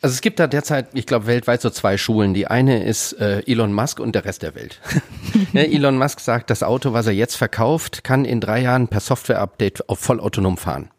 [0.00, 2.32] Also es gibt da derzeit, ich glaube, weltweit so zwei Schulen.
[2.32, 4.80] Die eine ist äh, Elon Musk und der Rest der Welt.
[5.52, 9.00] ja, Elon Musk sagt, das Auto, was er jetzt verkauft, kann in drei Jahren per
[9.00, 10.90] Software-Update auf vollautonom fahren.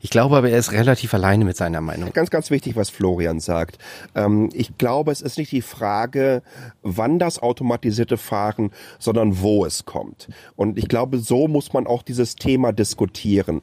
[0.00, 2.12] Ich glaube aber, er ist relativ alleine mit seiner Meinung.
[2.12, 3.78] Ganz, ganz wichtig, was Florian sagt.
[4.16, 6.42] Ähm, ich glaube, es ist nicht die Frage,
[6.82, 10.26] wann das automatisierte Fahren, sondern wo es kommt.
[10.56, 13.60] Und ich glaube, so muss man auch dieses Thema diskutieren.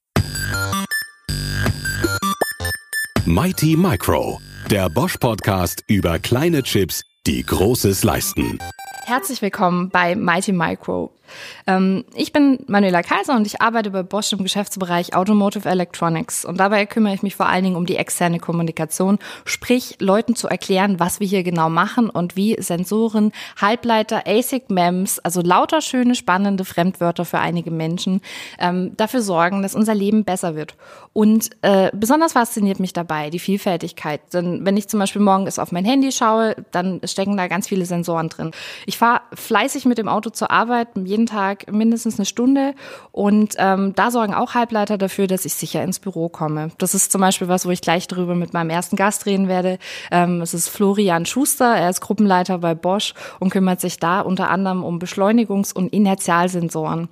[3.25, 4.39] Mighty Micro
[4.70, 8.60] der Bosch Podcast über kleine Chips, die Großes leisten.
[9.05, 11.16] Herzlich willkommen bei Mighty Micro.
[11.65, 16.45] Ähm, ich bin Manuela Kaiser und ich arbeite bei Bosch im Geschäftsbereich Automotive Electronics.
[16.45, 20.47] Und dabei kümmere ich mich vor allen Dingen um die externe Kommunikation, sprich Leuten zu
[20.47, 26.15] erklären, was wir hier genau machen und wie Sensoren, Halbleiter, ASIC MEMS, also lauter schöne,
[26.15, 28.21] spannende Fremdwörter für einige Menschen,
[28.59, 30.75] ähm, dafür sorgen, dass unser Leben besser wird.
[31.13, 34.21] Und äh, besonders fasziniert mich dabei die Vielfältigkeit.
[34.33, 37.85] Denn wenn ich zum Beispiel morgens auf mein Handy schaue, dann stecken da ganz viele
[37.85, 38.52] Sensoren drin.
[38.85, 42.73] Ich fahre fleißig mit dem Auto zur Arbeit, jeden Tag mindestens eine Stunde.
[43.11, 46.71] Und ähm, da sorgen auch Halbleiter dafür, dass ich sicher ins Büro komme.
[46.77, 49.79] Das ist zum Beispiel was, wo ich gleich darüber mit meinem ersten Gast reden werde.
[50.11, 51.75] Ähm, es ist Florian Schuster.
[51.75, 57.09] Er ist Gruppenleiter bei Bosch und kümmert sich da unter anderem um Beschleunigungs- und Inertialsensoren.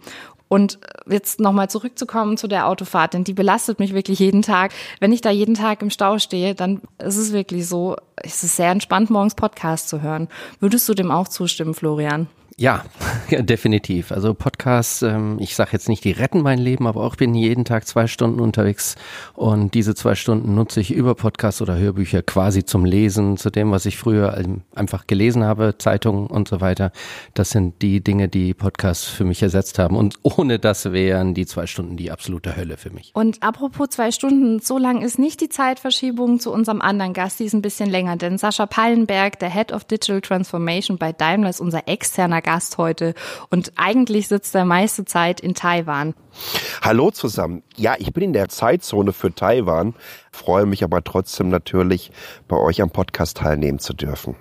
[0.47, 4.71] Und jetzt nochmal zurückzukommen zu der Autofahrt, denn die belastet mich wirklich jeden Tag.
[4.99, 8.55] Wenn ich da jeden Tag im Stau stehe, dann ist es wirklich so, es ist
[8.55, 10.27] sehr entspannt, morgens Podcast zu hören.
[10.59, 12.27] Würdest du dem auch zustimmen, Florian?
[12.57, 12.85] Ja,
[13.29, 14.13] ja, definitiv.
[14.13, 17.65] Also Podcasts, ähm, ich sage jetzt nicht, die retten mein Leben, aber auch bin jeden
[17.65, 18.95] Tag zwei Stunden unterwegs
[19.33, 23.71] und diese zwei Stunden nutze ich über Podcasts oder Hörbücher quasi zum Lesen, zu dem,
[23.71, 24.41] was ich früher
[24.73, 26.93] einfach gelesen habe, Zeitungen und so weiter.
[27.33, 31.45] Das sind die Dinge, die Podcasts für mich ersetzt haben und ohne das wären die
[31.45, 33.11] zwei Stunden die absolute Hölle für mich.
[33.15, 37.45] Und apropos zwei Stunden, so lang ist nicht die Zeitverschiebung zu unserem anderen Gast, die
[37.45, 41.59] ist ein bisschen länger, denn Sascha Pallenberg, der Head of Digital Transformation bei Daimler, ist
[41.59, 43.13] unser externer Gast heute
[43.49, 46.13] und eigentlich sitzt er meiste Zeit in Taiwan.
[46.81, 47.63] Hallo zusammen.
[47.75, 49.95] Ja, ich bin in der Zeitzone für Taiwan,
[50.31, 52.11] freue mich aber trotzdem natürlich,
[52.47, 54.35] bei euch am Podcast teilnehmen zu dürfen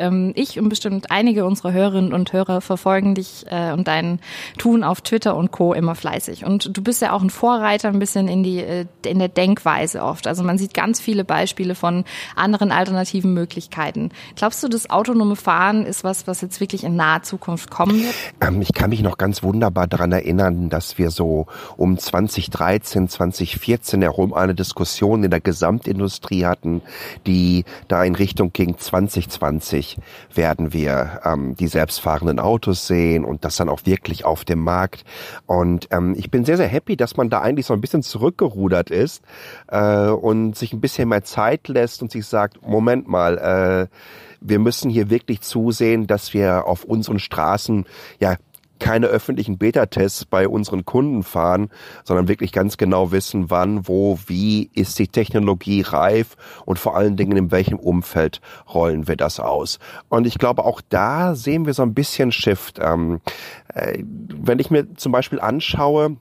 [0.00, 4.20] ähm, ich und bestimmt einige unserer Hörerinnen und Hörer verfolgen dich äh, und dein
[4.58, 5.72] Tun auf Twitter und Co.
[5.74, 6.44] immer fleißig.
[6.44, 10.02] Und du bist ja auch ein Vorreiter ein bisschen in die äh, in der Denkweise
[10.02, 10.26] oft.
[10.26, 14.10] Also man sieht ganz viele Beispiele von anderen alternativen Möglichkeiten.
[14.36, 18.14] Glaubst du, das autonome Fahren ist was, was jetzt wirklich in naher Zukunft kommen wird?
[18.40, 21.46] Ähm, ich kann mich noch ganz wunderbar daran erinnern, dass wir so
[21.76, 26.82] um 2013, 2014 herum eine Diskussion in der Gesamtindustrie hatten,
[27.26, 29.98] die da in Richtung ging 2020 2020
[30.34, 35.04] werden wir ähm, die selbstfahrenden Autos sehen und das dann auch wirklich auf dem Markt.
[35.46, 38.90] Und ähm, ich bin sehr, sehr happy, dass man da eigentlich so ein bisschen zurückgerudert
[38.90, 39.22] ist
[39.68, 43.96] äh, und sich ein bisschen mehr Zeit lässt und sich sagt, Moment mal, äh,
[44.40, 47.84] wir müssen hier wirklich zusehen, dass wir auf unseren Straßen
[48.20, 48.36] ja
[48.80, 51.70] keine öffentlichen Beta-Tests bei unseren Kunden fahren,
[52.04, 56.36] sondern wirklich ganz genau wissen, wann, wo, wie ist die Technologie reif
[56.66, 58.40] und vor allen Dingen in welchem Umfeld
[58.72, 59.78] rollen wir das aus.
[60.08, 62.80] Und ich glaube, auch da sehen wir so ein bisschen Shift.
[62.82, 63.20] Ähm,
[63.74, 66.16] äh, wenn ich mir zum Beispiel anschaue,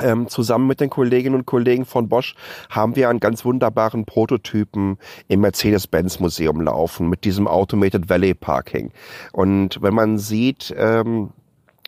[0.00, 2.34] ähm, zusammen mit den Kolleginnen und Kollegen von Bosch
[2.70, 4.98] haben wir einen ganz wunderbaren Prototypen
[5.28, 8.90] im Mercedes-Benz Museum laufen mit diesem Automated Valley Parking.
[9.32, 11.30] Und wenn man sieht, ähm,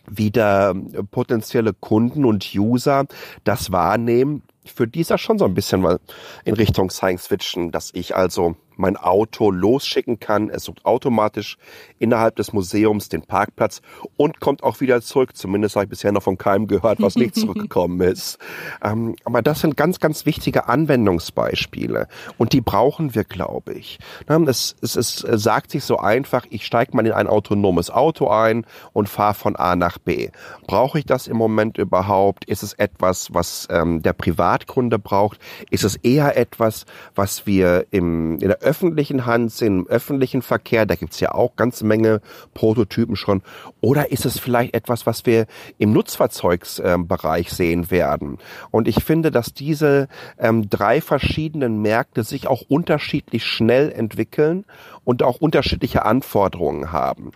[0.09, 0.73] wieder
[1.11, 3.05] potenzielle Kunden und User
[3.43, 5.99] das wahrnehmen, für die ist das schon so ein bisschen mal
[6.43, 10.49] in Richtung Science Fiction, dass ich also mein Auto losschicken kann.
[10.49, 11.57] Es sucht automatisch
[11.99, 13.81] innerhalb des Museums den Parkplatz
[14.17, 15.35] und kommt auch wieder zurück.
[15.35, 18.37] Zumindest habe ich bisher noch von keinem gehört, was nicht zurückgekommen ist.
[18.83, 23.99] Ähm, aber das sind ganz, ganz wichtige Anwendungsbeispiele und die brauchen wir, glaube ich.
[24.47, 28.65] Es, es, es sagt sich so einfach, ich steige mal in ein autonomes Auto ein
[28.93, 30.29] und fahre von A nach B.
[30.67, 32.45] Brauche ich das im Moment überhaupt?
[32.45, 35.39] Ist es etwas, was ähm, der Privatkunde braucht?
[35.69, 40.95] Ist es eher etwas, was wir im, in der öffentlichen Hand im öffentlichen Verkehr, da
[40.95, 42.21] gibt's ja auch ganz Menge
[42.53, 43.41] Prototypen schon.
[43.79, 45.45] Oder ist es vielleicht etwas, was wir
[45.77, 48.39] im Nutzfahrzeugsbereich ähm, sehen werden?
[48.71, 50.07] Und ich finde, dass diese
[50.37, 54.65] ähm, drei verschiedenen Märkte sich auch unterschiedlich schnell entwickeln
[55.05, 57.31] und auch unterschiedliche Anforderungen haben.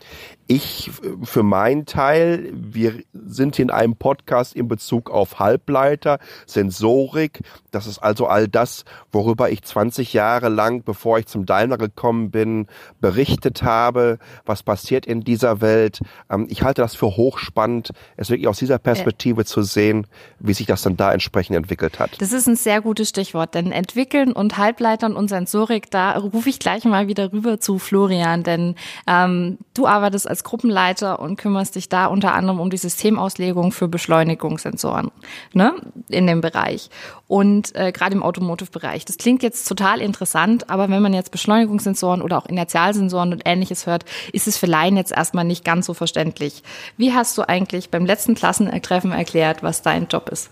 [0.47, 0.89] Ich
[1.23, 6.17] für meinen Teil, wir sind in einem Podcast in Bezug auf Halbleiter,
[6.47, 7.41] Sensorik.
[7.69, 12.31] Das ist also all das, worüber ich 20 Jahre lang, bevor ich zum Daimler gekommen
[12.31, 12.65] bin,
[12.99, 15.99] berichtet habe, was passiert in dieser Welt.
[16.31, 20.07] Ähm, ich halte das für hochspannend, es wirklich aus dieser Perspektive zu sehen,
[20.39, 22.19] wie sich das dann da entsprechend entwickelt hat.
[22.19, 26.57] Das ist ein sehr gutes Stichwort, denn entwickeln und Halbleitern und Sensorik, da rufe ich
[26.57, 28.75] gleich mal wieder rüber zu Florian, denn
[29.07, 33.87] ähm, du arbeitest als Gruppenleiter und kümmerst dich da unter anderem um die Systemauslegung für
[33.87, 35.11] Beschleunigungssensoren
[35.53, 35.73] ne,
[36.09, 36.89] in dem Bereich
[37.27, 39.05] und äh, gerade im Automotive-Bereich.
[39.05, 43.85] Das klingt jetzt total interessant, aber wenn man jetzt Beschleunigungssensoren oder auch Inertialsensoren und ähnliches
[43.85, 46.63] hört, ist es für Laien jetzt erstmal nicht ganz so verständlich.
[46.97, 50.49] Wie hast du eigentlich beim letzten Klassentreffen erklärt, was dein Job ist?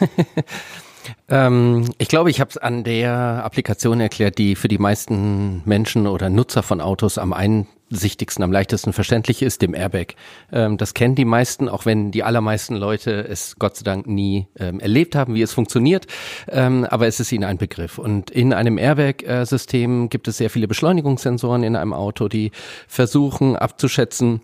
[1.28, 6.06] Ähm, ich glaube, ich habe es an der Applikation erklärt, die für die meisten Menschen
[6.06, 10.14] oder Nutzer von Autos am einsichtigsten, am leichtesten verständlich ist, dem Airbag.
[10.52, 14.48] Ähm, das kennen die meisten, auch wenn die allermeisten Leute es Gott sei Dank nie
[14.58, 16.06] ähm, erlebt haben, wie es funktioniert.
[16.48, 17.98] Ähm, aber es ist ihnen ein Begriff.
[17.98, 22.50] Und in einem Airbag-System gibt es sehr viele Beschleunigungssensoren in einem Auto, die
[22.88, 24.40] versuchen abzuschätzen,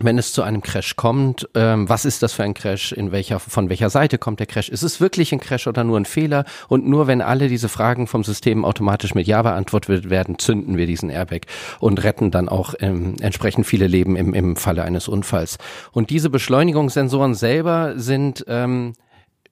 [0.00, 3.40] wenn es zu einem Crash kommt, ähm, was ist das für ein Crash, in welcher,
[3.40, 6.44] von welcher Seite kommt der Crash, ist es wirklich ein Crash oder nur ein Fehler?
[6.68, 10.86] Und nur wenn alle diese Fragen vom System automatisch mit Ja beantwortet werden, zünden wir
[10.86, 11.42] diesen Airbag
[11.80, 15.58] und retten dann auch ähm, entsprechend viele Leben im, im Falle eines Unfalls.
[15.92, 18.94] Und diese Beschleunigungssensoren selber sind ähm,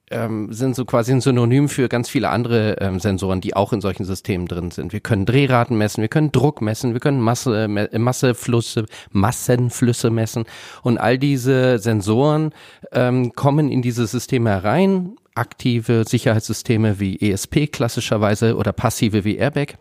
[0.09, 3.81] ähm, sind so quasi ein Synonym für ganz viele andere ähm, Sensoren, die auch in
[3.81, 4.93] solchen Systemen drin sind.
[4.93, 10.45] Wir können Drehraten messen, wir können Druck messen, wir können Masse, Masseflüsse, Massenflüsse messen
[10.83, 12.51] und all diese Sensoren
[12.91, 15.15] ähm, kommen in diese Systeme herein.
[15.35, 19.77] Aktive Sicherheitssysteme wie ESP klassischerweise oder passive wie Airbag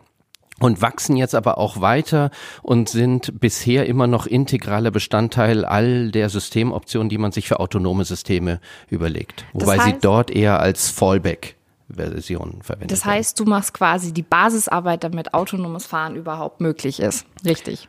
[0.61, 2.31] und wachsen jetzt aber auch weiter
[2.63, 8.05] und sind bisher immer noch integraler Bestandteil all der Systemoptionen, die man sich für autonome
[8.05, 9.45] Systeme überlegt.
[9.53, 11.57] Wobei heißt, sie dort eher als Fallback
[11.89, 13.47] Version verwendet Das heißt, werden.
[13.47, 17.27] du machst quasi die Basisarbeit, damit autonomes Fahren überhaupt möglich ist.
[17.45, 17.89] Richtig.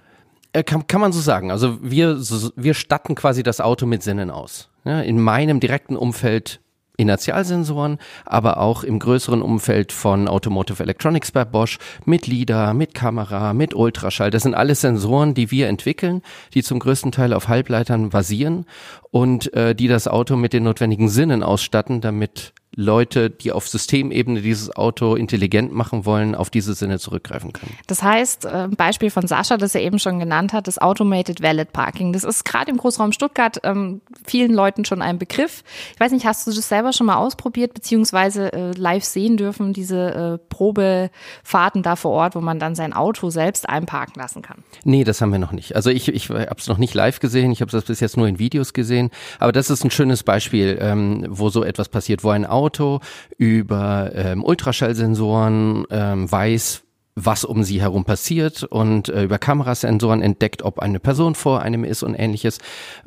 [0.54, 1.52] Äh, kann, kann man so sagen.
[1.52, 2.18] Also wir,
[2.56, 4.70] wir statten quasi das Auto mit Sinnen aus.
[4.86, 6.60] in meinem direkten Umfeld
[6.98, 13.54] Inertialsensoren, aber auch im größeren Umfeld von Automotive Electronics bei Bosch mit LIDAR, mit Kamera,
[13.54, 14.32] mit Ultraschall.
[14.32, 16.24] Das sind alles Sensoren, die wir entwickeln,
[16.54, 18.66] die zum größten Teil auf Halbleitern basieren
[19.12, 24.40] und äh, die das Auto mit den notwendigen Sinnen ausstatten, damit Leute, die auf Systemebene
[24.42, 27.76] dieses Auto intelligent machen wollen, auf diese Sinne zurückgreifen können.
[27.88, 31.74] Das heißt, äh, Beispiel von Sascha, das er eben schon genannt hat, das Automated Valid
[31.74, 32.14] Parking.
[32.14, 35.64] Das ist gerade im Großraum Stuttgart ähm, vielen Leuten schon ein Begriff.
[35.96, 39.74] Ich weiß nicht, hast du das selber schon mal ausprobiert, beziehungsweise äh, live sehen dürfen,
[39.74, 44.64] diese äh, Probefahrten da vor Ort, wo man dann sein Auto selbst einparken lassen kann?
[44.84, 45.76] Nee, das haben wir noch nicht.
[45.76, 48.28] Also ich, ich habe es noch nicht live gesehen, ich habe das bis jetzt nur
[48.28, 49.10] in Videos gesehen,
[49.40, 53.00] aber das ist ein schönes Beispiel, ähm, wo so etwas passiert, wo ein Auto Auto
[53.38, 56.84] über ähm, Ultraschallsensoren ähm, weiß,
[57.16, 61.86] was um sie herum passiert und äh, über Kamerasensoren entdeckt, ob eine Person vor einem
[61.86, 62.58] ist und ähnliches.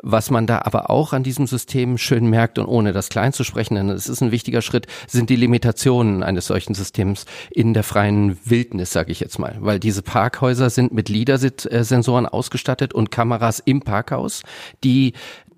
[0.03, 3.45] Was man da aber auch an diesem System schön merkt und ohne das klein zu
[3.45, 7.85] sprechen, denn es ist ein wichtiger Schritt, sind die Limitationen eines solchen Systems in der
[7.85, 9.59] freien Wildnis, sage ich jetzt mal.
[9.61, 14.43] Weil diese Parkhäuser sind mit LIDAR-Sensoren ausgestattet und Kameras im Parkhaus,
[14.83, 15.13] die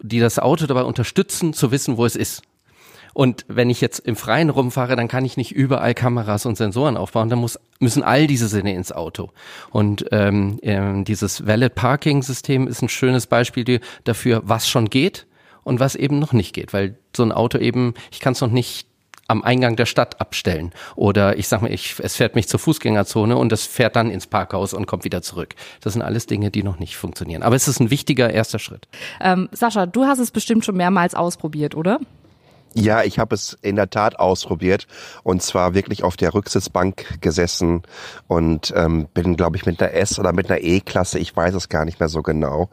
[0.05, 2.43] die das Auto dabei unterstützen, zu wissen, wo es ist.
[3.15, 6.97] Und wenn ich jetzt im Freien rumfahre, dann kann ich nicht überall Kameras und Sensoren
[6.97, 7.29] aufbauen.
[7.29, 9.31] Dann muss, müssen all diese Sinne ins Auto.
[9.71, 15.27] Und ähm, äh, dieses Valid Parking System ist ein schönes Beispiel dafür, was schon geht
[15.65, 16.73] und was eben noch nicht geht.
[16.73, 18.87] Weil so ein Auto eben, ich kann es noch nicht
[19.29, 20.73] am Eingang der Stadt abstellen.
[20.95, 24.27] Oder ich sag mal, ich, es fährt mich zur Fußgängerzone und es fährt dann ins
[24.27, 25.55] Parkhaus und kommt wieder zurück.
[25.81, 27.43] Das sind alles Dinge, die noch nicht funktionieren.
[27.43, 28.89] Aber es ist ein wichtiger erster Schritt.
[29.21, 31.99] Ähm, Sascha, du hast es bestimmt schon mehrmals ausprobiert, oder?
[32.75, 34.87] Ja, ich habe es in der Tat ausprobiert
[35.25, 37.83] und zwar wirklich auf der Rücksitzbank gesessen
[38.29, 41.69] und ähm, bin, glaube ich, mit einer S oder mit einer E-Klasse, ich weiß es
[41.69, 42.71] gar nicht mehr so genau,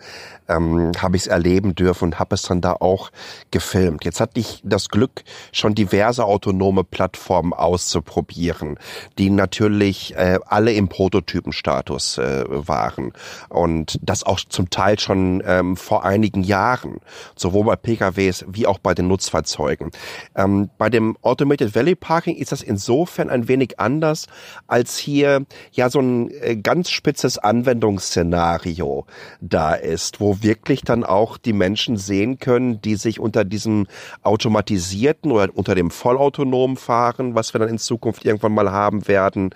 [0.48, 3.12] ähm, habe ich es erleben dürfen und habe es dann da auch
[3.52, 4.06] gefilmt.
[4.06, 8.80] Jetzt hatte ich das Glück, schon diverse autonome Plattformen auszuprobieren,
[9.18, 13.12] die natürlich äh, alle im Prototypenstatus äh, waren
[13.50, 17.02] und das auch zum Teil schon ähm, vor einigen Jahren,
[17.36, 19.89] sowohl bei PKWs wie auch bei den Nutzfahrzeugen.
[20.36, 24.28] Ähm, bei dem Automated Valley Parking ist das insofern ein wenig anders,
[24.68, 29.06] als hier ja so ein äh, ganz spitzes Anwendungsszenario
[29.42, 33.88] da ist, wo wirklich dann auch die Menschen sehen können, die sich unter diesem
[34.24, 39.52] automatisierten oder unter dem vollautonomen Fahren, was wir dann in Zukunft irgendwann mal haben werden,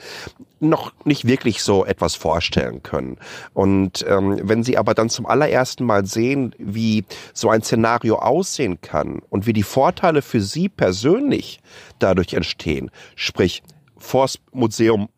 [0.70, 3.17] noch nicht wirklich so etwas vorstellen können.
[3.53, 8.82] Und ähm, wenn Sie aber dann zum allerersten Mal sehen, wie so ein Szenario aussehen
[8.82, 11.60] kann und wie die Vorteile für Sie persönlich
[12.00, 13.63] dadurch entstehen, sprich
[13.98, 15.10] vors Museum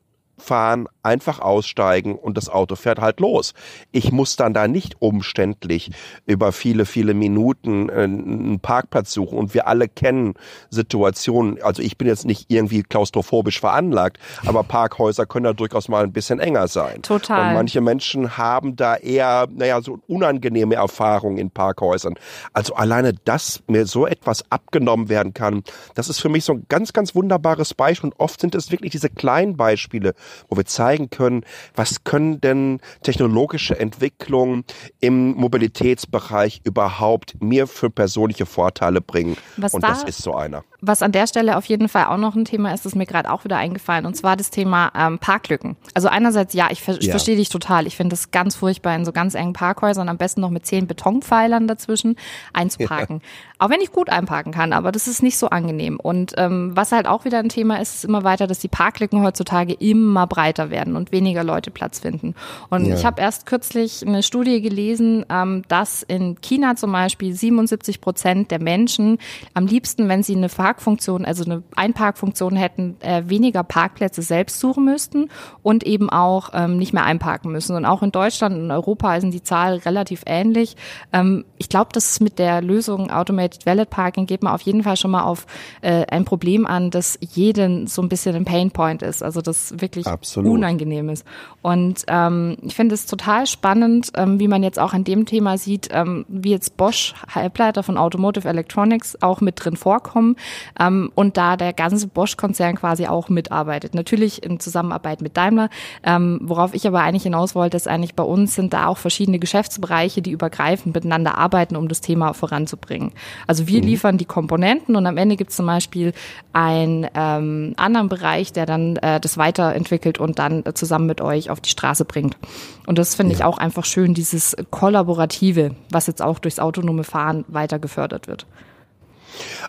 [0.45, 3.53] fahren, einfach aussteigen und das Auto fährt halt los.
[3.91, 5.91] Ich muss dann da nicht umständlich
[6.25, 10.33] über viele, viele Minuten äh, einen Parkplatz suchen und wir alle kennen
[10.69, 11.61] Situationen.
[11.61, 16.11] Also ich bin jetzt nicht irgendwie klaustrophobisch veranlagt, aber Parkhäuser können da durchaus mal ein
[16.11, 17.01] bisschen enger sein.
[17.01, 17.47] Total.
[17.47, 22.15] Und manche Menschen haben da eher, naja, so unangenehme Erfahrungen in Parkhäusern.
[22.53, 26.65] Also alleine, dass mir so etwas abgenommen werden kann, das ist für mich so ein
[26.69, 28.09] ganz, ganz wunderbares Beispiel.
[28.09, 30.13] Und oft sind es wirklich diese kleinen Beispiele,
[30.49, 31.43] wo wir zeigen können,
[31.75, 34.63] was können denn technologische Entwicklungen
[34.99, 39.37] im Mobilitätsbereich überhaupt mir für persönliche Vorteile bringen.
[39.57, 40.63] Was Und da- das ist so einer.
[40.81, 43.31] Was an der Stelle auf jeden Fall auch noch ein Thema ist, ist mir gerade
[43.31, 45.77] auch wieder eingefallen, und zwar das Thema ähm, Parklücken.
[45.95, 47.11] Also einerseits, ja, ich, ver Ja.
[47.11, 47.87] verstehe dich total.
[47.87, 50.85] Ich finde es ganz furchtbar, in so ganz engen Parkhäusern, am besten noch mit zehn
[50.85, 52.15] Betonpfeilern dazwischen,
[52.53, 53.21] einzuparken.
[53.57, 55.99] Auch wenn ich gut einparken kann, aber das ist nicht so angenehm.
[55.99, 59.23] Und ähm, was halt auch wieder ein Thema ist, ist immer weiter, dass die Parklücken
[59.23, 62.35] heutzutage immer breiter werden und weniger Leute Platz finden.
[62.69, 62.95] Und Ja.
[62.95, 68.51] ich habe erst kürzlich eine Studie gelesen, ähm, dass in China zum Beispiel 77 Prozent
[68.51, 69.17] der Menschen
[69.53, 74.85] am liebsten, wenn sie eine Parkfunktion, also eine Einparkfunktion hätten, äh, weniger Parkplätze selbst suchen
[74.85, 75.29] müssten
[75.63, 77.75] und eben auch ähm, nicht mehr einparken müssen.
[77.75, 80.75] Und auch in Deutschland und Europa sind die Zahlen relativ ähnlich.
[81.13, 84.83] Ähm, ich glaube, dass es mit der Lösung Automated Valet Parking geht man auf jeden
[84.83, 85.45] Fall schon mal auf
[85.81, 89.23] äh, ein Problem an, das jeden so ein bisschen ein Painpoint ist.
[89.23, 90.53] Also das wirklich Absolut.
[90.53, 91.25] unangenehm ist.
[91.61, 95.57] Und ähm, ich finde es total spannend, ähm, wie man jetzt auch an dem Thema
[95.57, 100.37] sieht, ähm, wie jetzt Bosch, Halbleiter von Automotive Electronics, auch mit drin vorkommen
[100.79, 103.93] ähm, und da der ganze Bosch-Konzern quasi auch mitarbeitet.
[103.93, 105.69] Natürlich in Zusammenarbeit mit Daimler.
[106.03, 109.39] Ähm, worauf ich aber eigentlich hinaus wollte, ist eigentlich bei uns sind da auch verschiedene
[109.39, 113.11] Geschäftsbereiche, die übergreifend miteinander arbeiten, um das Thema voranzubringen.
[113.47, 116.13] Also wir liefern die Komponenten und am Ende gibt es zum Beispiel
[116.53, 121.49] einen ähm, anderen Bereich, der dann äh, das weiterentwickelt und dann äh, zusammen mit euch
[121.49, 122.37] auf die Straße bringt.
[122.85, 127.45] Und das finde ich auch einfach schön, dieses Kollaborative, was jetzt auch durchs autonome Fahren
[127.47, 128.45] weiter gefördert wird.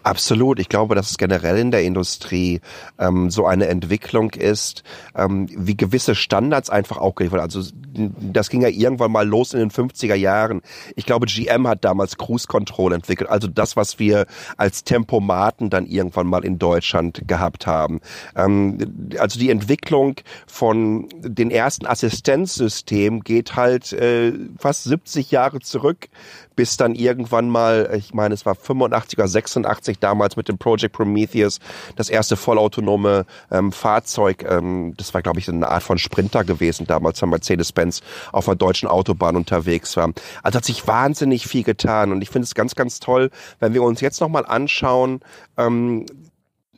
[0.02, 0.58] Absolut.
[0.58, 2.60] Ich glaube, dass es generell in der Industrie
[2.98, 4.82] ähm, so eine Entwicklung ist,
[5.14, 7.40] ähm, wie gewisse Standards einfach auch geliefert.
[7.40, 7.62] Also
[7.94, 10.62] das ging ja irgendwann mal los in den 50er Jahren.
[10.94, 13.30] Ich glaube, GM hat damals Cruise Control entwickelt.
[13.30, 18.00] Also das, was wir als Tempomaten dann irgendwann mal in Deutschland gehabt haben.
[18.34, 18.78] Ähm,
[19.18, 26.08] also die Entwicklung von den ersten Assistenzsystemen geht halt äh, fast 70 Jahre zurück,
[26.56, 30.94] bis dann irgendwann mal, ich meine, es war 85 oder 86 damals mit dem Project
[30.94, 31.60] Prometheus,
[31.94, 36.86] das erste vollautonome ähm, Fahrzeug, ähm, das war glaube ich eine Art von Sprinter gewesen
[36.86, 38.00] damals, wenn Mercedes-Benz
[38.32, 40.12] auf einer deutschen Autobahn unterwegs war.
[40.42, 43.82] Also hat sich wahnsinnig viel getan und ich finde es ganz, ganz toll, wenn wir
[43.82, 45.20] uns jetzt nochmal anschauen,
[45.58, 46.06] ähm,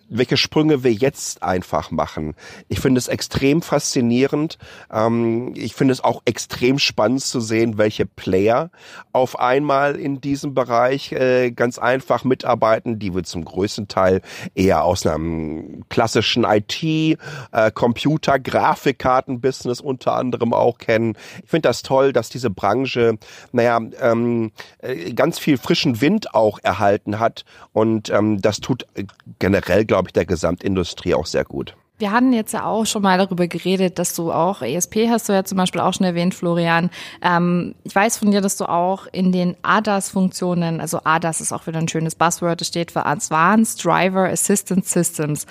[0.08, 2.34] welche Sprünge wir jetzt einfach machen.
[2.68, 4.58] Ich finde es extrem faszinierend.
[4.90, 8.70] Ähm, ich finde es auch extrem spannend zu sehen, welche Player
[9.12, 14.22] auf einmal in diesem Bereich äh, ganz einfach mitarbeiten, die wir zum größten Teil
[14.54, 17.16] eher aus einem klassischen IT, äh,
[17.72, 21.16] Computer, Grafikkarten-Business unter anderem auch kennen.
[21.42, 23.18] Ich finde das toll, dass diese Branche,
[23.52, 29.04] naja, ähm, äh, ganz viel frischen Wind auch erhalten hat und ähm, das tut äh,
[29.38, 31.75] generell, glaube ich, der Gesamtindustrie auch sehr gut.
[31.99, 35.33] Wir hatten jetzt ja auch schon mal darüber geredet, dass du auch ESP hast du
[35.33, 36.90] ja zum Beispiel auch schon erwähnt, Florian.
[37.23, 41.67] Ähm, ich weiß von dir, dass du auch in den ADAS-Funktionen, also ADAS ist auch
[41.67, 45.47] wieder ein schönes Buzzword, das steht für Advanced Driver Assistance Systems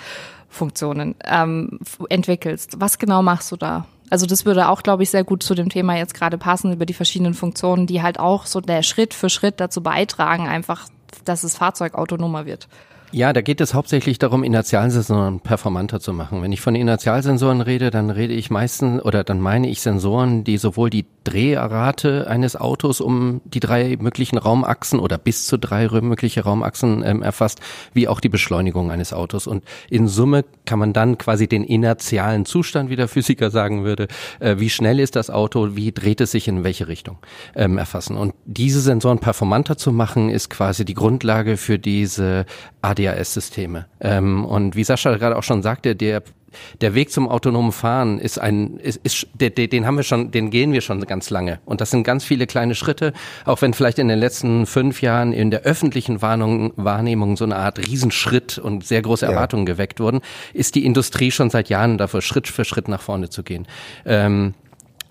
[0.48, 1.78] Funktionen ähm,
[2.08, 2.80] entwickelst.
[2.80, 3.84] Was genau machst du da?
[4.08, 6.86] Also das würde auch, glaube ich, sehr gut zu dem Thema jetzt gerade passen, über
[6.86, 10.88] die verschiedenen Funktionen, die halt auch so der Schritt für Schritt dazu beitragen, einfach,
[11.26, 12.68] dass das Fahrzeug autonomer wird.
[13.10, 16.42] Ja, da geht es hauptsächlich darum, Inertialsensoren performanter zu machen.
[16.42, 20.58] Wenn ich von Inertialsensoren rede, dann rede ich meistens oder dann meine ich Sensoren, die
[20.58, 26.44] sowohl die Drehrate eines Autos um die drei möglichen Raumachsen oder bis zu drei mögliche
[26.44, 27.60] Raumachsen ähm, erfasst,
[27.94, 29.46] wie auch die Beschleunigung eines Autos.
[29.46, 34.08] Und in Summe kann man dann quasi den inertialen Zustand, wie der Physiker sagen würde,
[34.38, 37.16] äh, wie schnell ist das Auto, wie dreht es sich in welche Richtung
[37.54, 38.18] ähm, erfassen.
[38.18, 42.44] Und diese Sensoren performanter zu machen, ist quasi die Grundlage für diese
[43.06, 43.86] ADAS-Systeme.
[44.00, 46.22] Ähm, und wie Sascha gerade auch schon sagte, der
[46.80, 50.50] der Weg zum autonomen Fahren ist ein, ist, ist den, den haben wir schon, den
[50.50, 51.60] gehen wir schon ganz lange.
[51.64, 53.12] Und das sind ganz viele kleine Schritte,
[53.44, 57.56] auch wenn vielleicht in den letzten fünf Jahren in der öffentlichen Warnung, Wahrnehmung so eine
[57.56, 59.74] Art Riesenschritt und sehr große Erwartungen ja.
[59.74, 60.20] geweckt wurden,
[60.52, 63.66] ist die Industrie schon seit Jahren dafür, Schritt für Schritt nach vorne zu gehen.
[64.06, 64.54] Ähm,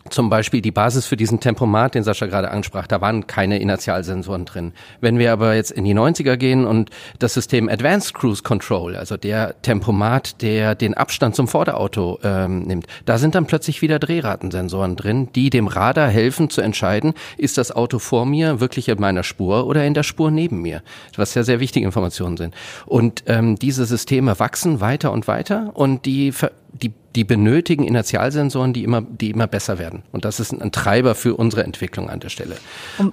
[0.10, 4.46] zum Beispiel die Basis für diesen Tempomat, den Sascha gerade ansprach, da waren keine Inertialsensoren
[4.46, 4.74] drin.
[5.02, 9.18] Wenn wir aber jetzt in die 90er gehen und das System Advanced Cruise Control, also
[9.18, 14.96] der Tempomat, der den Abstand zum Vorderauto ähm, nimmt, da sind dann plötzlich wieder Drehratensensoren
[14.96, 19.24] drin, die dem Radar helfen zu entscheiden, ist das Auto vor mir wirklich in meiner
[19.24, 20.82] Spur oder in der Spur neben mir,
[21.16, 22.56] was ja sehr wichtige Informationen sind.
[22.86, 26.34] Und ähm, diese Systeme wachsen weiter und weiter und die
[26.82, 30.04] die, die benötigen Inertialsensoren, die immer, die immer besser werden.
[30.12, 32.58] Und das ist ein Treiber für unsere Entwicklung an der Stelle.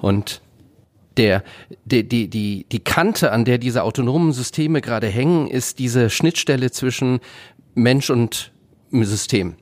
[0.02, 0.42] Und
[1.16, 1.42] der,
[1.87, 6.70] die, die, die, die Kante, an der diese autonomen Systeme gerade hängen, ist diese Schnittstelle
[6.70, 7.20] zwischen
[7.75, 8.52] Mensch und
[8.92, 9.54] System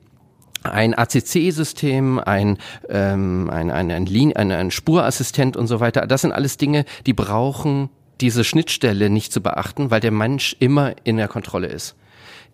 [0.63, 2.57] ein ACC-System, ein,
[2.87, 6.07] ähm, ein, ein, ein, Linie, ein, ein Spurassistent und so weiter.
[6.07, 7.89] Das sind alles Dinge, die brauchen
[8.21, 11.95] diese Schnittstelle nicht zu beachten, weil der Mensch immer in der Kontrolle ist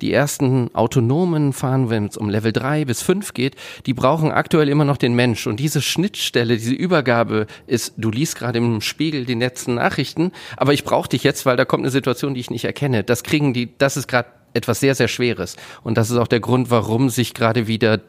[0.02, 4.70] die ersten autonomen fahren, wenn es um Level 3 bis 5 geht, die brauchen aktuell
[4.70, 5.48] immer noch den Mensch.
[5.48, 10.74] Und diese Schnittstelle, diese Übergabe ist, du liest gerade im Spiegel die letzten Nachrichten, aber
[10.74, 13.04] ich brauche dich jetzt, weil da kommt eine Situation, die ich nicht erkenne.
[13.04, 15.56] Das kriegen die, das ist gerade etwas sehr, sehr Schweres.
[15.84, 18.00] Und das ist auch der Grund, warum sich gerade wieder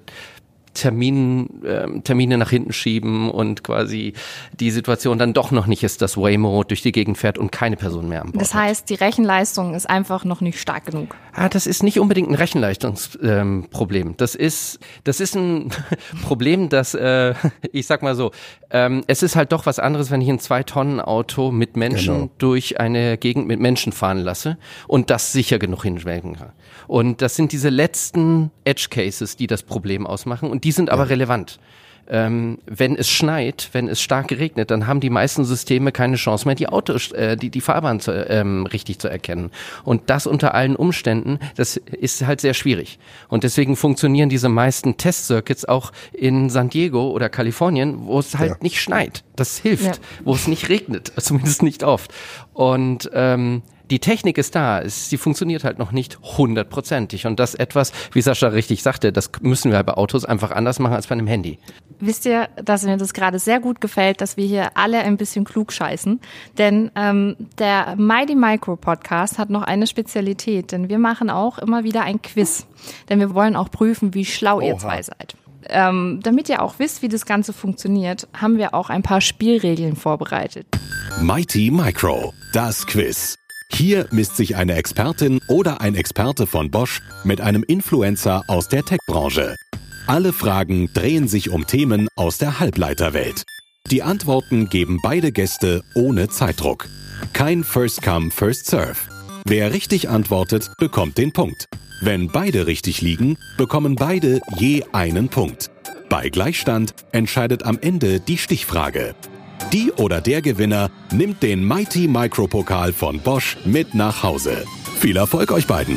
[0.74, 4.12] Termin, äh, Termine nach hinten schieben und quasi
[4.52, 7.76] die Situation dann doch noch nicht ist, dass Waymo durch die Gegend fährt und keine
[7.76, 11.16] Person mehr am Bord Das heißt, die Rechenleistung ist einfach noch nicht stark genug.
[11.32, 14.06] Ah, das ist nicht unbedingt ein Rechenleistungsproblem.
[14.08, 15.70] Ähm, das ist, das ist ein
[16.22, 17.34] Problem, das, äh,
[17.72, 18.30] ich sag mal so,
[18.70, 22.30] ähm, es ist halt doch was anderes, wenn ich ein Zwei-Tonnen-Auto mit Menschen genau.
[22.38, 26.52] durch eine Gegend mit Menschen fahren lasse und das sicher genug hinschwenken kann.
[26.86, 31.04] Und das sind diese letzten Edge Cases, die das Problem ausmachen und die sind aber
[31.04, 31.08] ja.
[31.08, 31.58] relevant.
[32.12, 36.44] Ähm, wenn es schneit, wenn es stark geregnet, dann haben die meisten Systeme keine Chance
[36.44, 39.52] mehr, die Autos, äh, die, die Fahrbahn zu, ähm, richtig zu erkennen.
[39.84, 42.98] Und das unter allen Umständen, das ist halt sehr schwierig.
[43.28, 48.50] Und deswegen funktionieren diese meisten Testcircuits auch in San Diego oder Kalifornien, wo es halt
[48.50, 48.56] ja.
[48.60, 49.22] nicht schneit.
[49.36, 50.02] Das hilft, ja.
[50.24, 52.12] wo es nicht regnet, zumindest nicht oft.
[52.54, 57.26] Und ähm, die Technik ist da, sie funktioniert halt noch nicht hundertprozentig.
[57.26, 60.94] Und das etwas, wie Sascha richtig sagte, das müssen wir bei Autos einfach anders machen
[60.94, 61.58] als bei einem Handy.
[61.98, 65.44] Wisst ihr, dass mir das gerade sehr gut gefällt, dass wir hier alle ein bisschen
[65.44, 66.20] klug scheißen?
[66.56, 71.84] Denn ähm, der Mighty Micro Podcast hat noch eine Spezialität, denn wir machen auch immer
[71.84, 72.66] wieder ein Quiz.
[73.08, 74.64] Denn wir wollen auch prüfen, wie schlau Oha.
[74.64, 75.34] ihr zwei seid.
[75.68, 79.94] Ähm, damit ihr auch wisst, wie das Ganze funktioniert, haben wir auch ein paar Spielregeln
[79.94, 80.66] vorbereitet.
[81.20, 83.36] Mighty Micro, das Quiz.
[83.72, 88.84] Hier misst sich eine Expertin oder ein Experte von Bosch mit einem Influencer aus der
[88.84, 89.56] Tech-Branche.
[90.06, 93.44] Alle Fragen drehen sich um Themen aus der Halbleiterwelt.
[93.90, 96.88] Die Antworten geben beide Gäste ohne Zeitdruck.
[97.32, 98.96] Kein First Come, First Serve.
[99.46, 101.66] Wer richtig antwortet, bekommt den Punkt.
[102.02, 105.70] Wenn beide richtig liegen, bekommen beide je einen Punkt.
[106.08, 109.14] Bei Gleichstand entscheidet am Ende die Stichfrage.
[109.72, 114.64] Die oder der Gewinner nimmt den Mighty Micro Pokal von Bosch mit nach Hause.
[114.98, 115.96] Viel Erfolg euch beiden!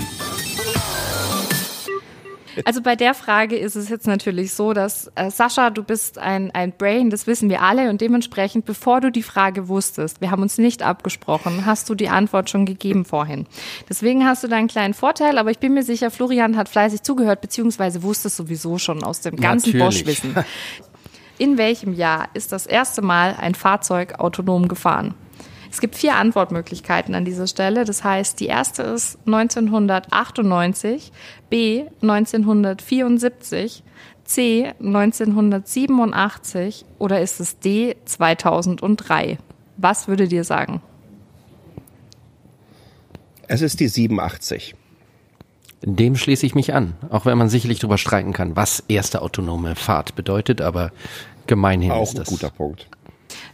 [2.66, 6.52] Also bei der Frage ist es jetzt natürlich so, dass äh, Sascha, du bist ein,
[6.52, 10.44] ein Brain, das wissen wir alle und dementsprechend, bevor du die Frage wusstest, wir haben
[10.44, 13.48] uns nicht abgesprochen, hast du die Antwort schon gegeben vorhin.
[13.90, 17.02] Deswegen hast du da einen kleinen Vorteil, aber ich bin mir sicher, Florian hat fleißig
[17.02, 20.36] zugehört, beziehungsweise wusste es sowieso schon aus dem ganzen Bosch-Wissen.
[21.38, 25.14] In welchem Jahr ist das erste Mal ein Fahrzeug autonom gefahren?
[25.72, 27.84] Es gibt vier Antwortmöglichkeiten an dieser Stelle.
[27.84, 31.12] Das heißt, die erste ist 1998,
[31.50, 33.84] B 1974,
[34.24, 39.40] C 1987 oder ist es D 2003?
[39.78, 40.80] Was würde dir sagen?
[43.48, 44.76] Es ist die 87.
[45.86, 49.76] Dem schließe ich mich an, auch wenn man sicherlich darüber streiten kann, was erste autonome
[49.76, 50.92] Fahrt bedeutet, aber
[51.46, 52.28] gemeinhin auch ist das.
[52.28, 52.88] Auch ein guter Punkt.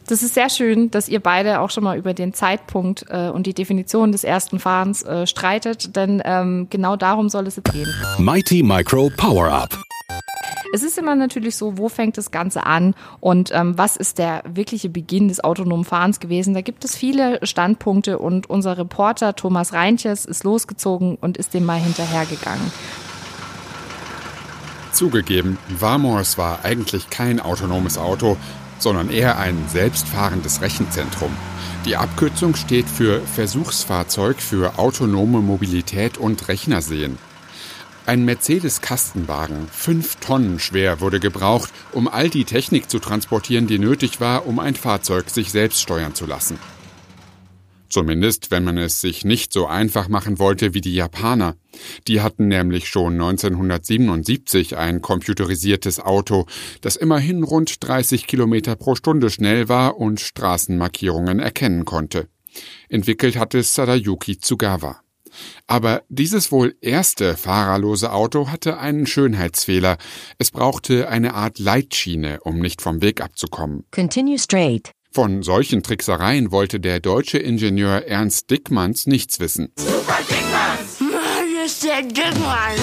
[0.07, 3.47] Das ist sehr schön, dass ihr beide auch schon mal über den Zeitpunkt äh, und
[3.47, 7.87] die Definition des ersten Fahrens äh, streitet, denn ähm, genau darum soll es jetzt gehen.
[8.17, 9.88] Mighty Micro Power Up.
[10.71, 14.43] Es ist immer natürlich so, wo fängt das Ganze an und ähm, was ist der
[14.47, 16.53] wirkliche Beginn des autonomen Fahrens gewesen.
[16.53, 21.65] Da gibt es viele Standpunkte und unser Reporter Thomas Reintjes ist losgezogen und ist dem
[21.65, 22.71] mal hinterhergegangen.
[24.91, 28.37] Zugegeben, Varmors war eigentlich kein autonomes Auto,
[28.77, 31.31] sondern eher ein selbstfahrendes Rechenzentrum.
[31.85, 37.17] Die Abkürzung steht für Versuchsfahrzeug für autonome Mobilität und Rechnersehen.
[38.09, 44.19] Ein Mercedes-Kastenwagen, fünf Tonnen schwer, wurde gebraucht, um all die Technik zu transportieren, die nötig
[44.19, 46.57] war, um ein Fahrzeug sich selbst steuern zu lassen.
[47.87, 51.55] Zumindest, wenn man es sich nicht so einfach machen wollte wie die Japaner.
[52.07, 56.47] Die hatten nämlich schon 1977 ein computerisiertes Auto,
[56.81, 62.27] das immerhin rund 30 Kilometer pro Stunde schnell war und Straßenmarkierungen erkennen konnte.
[62.89, 64.99] Entwickelt hatte Sadayuki Tsugawa.
[65.67, 69.97] Aber dieses wohl erste fahrerlose Auto hatte einen Schönheitsfehler.
[70.37, 73.85] Es brauchte eine Art Leitschiene, um nicht vom Weg abzukommen.
[73.91, 74.91] Continue straight.
[75.11, 79.71] Von solchen Tricksereien wollte der deutsche Ingenieur Ernst Dickmanns nichts wissen.
[79.75, 80.99] Super Dickmanns!
[80.99, 82.77] Mann, ist der Dickmann!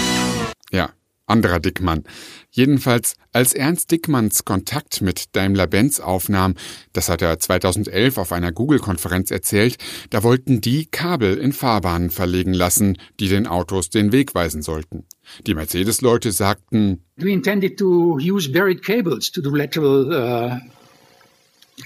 [0.73, 0.91] Ja,
[1.27, 2.05] anderer Dickmann.
[2.51, 6.55] Jedenfalls, als Ernst Dickmanns Kontakt mit Daimler-Benz aufnahm,
[6.93, 9.77] das hat er 2011 auf einer Google-Konferenz erzählt,
[10.11, 15.05] da wollten die Kabel in Fahrbahnen verlegen lassen, die den Autos den Weg weisen sollten.
[15.47, 20.76] Die Mercedes-Leute sagten, We intended to use buried cables to do lateral uh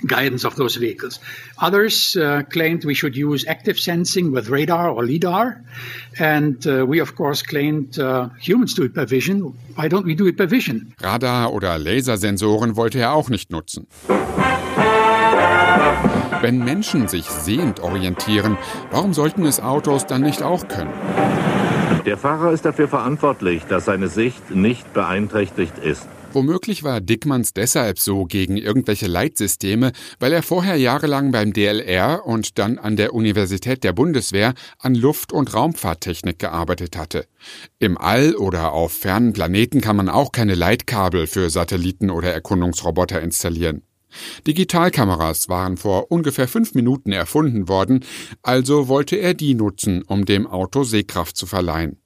[0.06, 1.18] guidance of those vehicles.
[1.58, 5.62] Others uh, claimed we should use active sensing with radar or LIDAR.
[6.18, 9.54] And uh, we, of course, claimed uh, humans do it by vision.
[9.74, 10.94] Why don't we do it by vision?
[11.00, 13.86] Radar- oder Lasersensoren wollte er auch nicht nutzen.
[16.40, 18.56] Wenn Menschen sich sehend orientieren,
[18.90, 20.92] warum sollten es Autos dann nicht auch können?
[22.06, 26.08] Der Fahrer ist dafür verantwortlich, dass seine Sicht nicht beeinträchtigt ist.
[26.32, 29.90] Womöglich war Dickmanns deshalb so gegen irgendwelche Leitsysteme,
[30.20, 35.32] weil er vorher jahrelang beim DLR und dann an der Universität der Bundeswehr an Luft-
[35.32, 37.26] und Raumfahrttechnik gearbeitet hatte.
[37.80, 43.20] Im All oder auf fernen Planeten kann man auch keine Leitkabel für Satelliten oder Erkundungsroboter
[43.20, 43.82] installieren.
[44.46, 48.04] Digitalkameras waren vor ungefähr fünf Minuten erfunden worden,
[48.42, 51.99] also wollte er die nutzen, um dem Auto Sehkraft zu verleihen.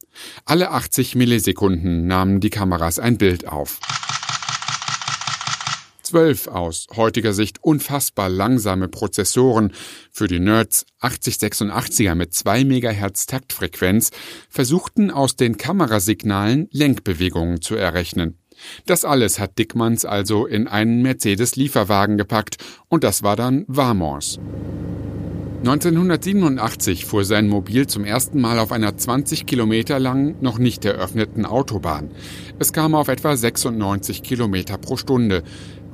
[0.44, 3.81] Alle 80 Millisekunden nahmen die Kameras ein Bild auf.
[6.03, 9.72] Zwölf aus heutiger Sicht unfassbar langsame Prozessoren
[10.12, 14.11] für die Nerds 8086er mit 2 MHz Taktfrequenz
[14.50, 18.38] versuchten aus den Kamerasignalen Lenkbewegungen zu errechnen.
[18.87, 24.38] Das alles hat Dickmanns also in einen Mercedes-Lieferwagen gepackt und das war dann Vamors.
[25.66, 31.46] 1987 fuhr sein Mobil zum ersten Mal auf einer 20 Kilometer langen, noch nicht eröffneten
[31.46, 32.11] Autobahn.
[32.59, 35.42] Es kam auf etwa 96 Kilometer pro Stunde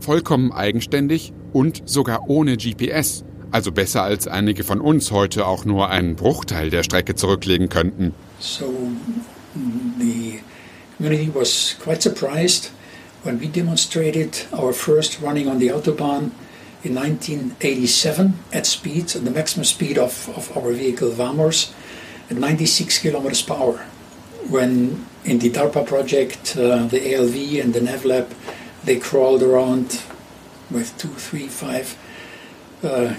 [0.01, 3.23] vollkommen eigenständig und sogar ohne GPS.
[3.53, 8.13] Also besser als einige von uns heute auch nur einen Bruchteil der Strecke zurücklegen könnten.
[8.41, 8.65] So
[10.01, 10.41] the
[10.97, 12.73] community was quite surprised
[13.23, 16.33] when we demonstrated our first running on the autobahn
[16.83, 21.73] in 1987 at speed, the maximum speed of, of our vehicle Vamors
[22.31, 23.87] at 96 kilometers per hour.
[24.49, 28.27] When in the DARPA project, uh, the ALV and the NavLab
[28.85, 30.03] they crawled around
[30.71, 31.97] with two, three, five
[32.83, 33.13] uh, uh,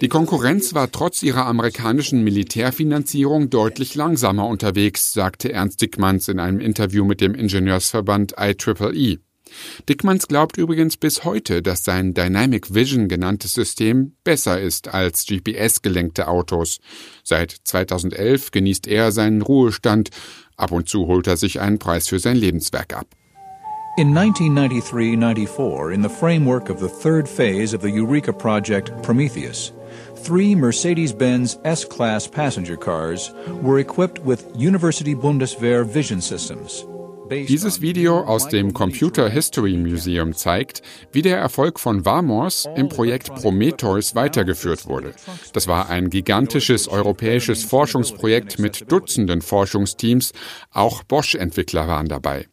[0.00, 6.58] die Konkurrenz war trotz ihrer amerikanischen Militärfinanzierung deutlich langsamer unterwegs, sagte Ernst Dickmanns in einem
[6.58, 9.18] Interview mit dem Ingenieursverband IEEE.
[9.88, 16.28] Dickmanns glaubt übrigens bis heute, dass sein Dynamic Vision genanntes System besser ist als GPS-gelenkte
[16.28, 16.78] Autos.
[17.22, 20.10] Seit 2011 genießt er seinen Ruhestand.
[20.56, 23.06] Ab und zu holt er sich einen Preis für sein Lebenswerk ab.
[23.98, 29.72] In 1993-94, in the framework of the third phase of the Eureka project Prometheus,
[30.14, 36.86] three Mercedes-Benz S-Class passenger cars were equipped with University Bundeswehr vision systems.
[37.30, 43.34] Dieses Video aus dem Computer History Museum zeigt, wie der Erfolg von Vamors im Projekt
[43.34, 45.14] Prometheus weitergeführt wurde.
[45.52, 50.32] Das war ein gigantisches europäisches Forschungsprojekt mit Dutzenden Forschungsteams,
[50.70, 52.46] auch Bosch-Entwickler waren dabei.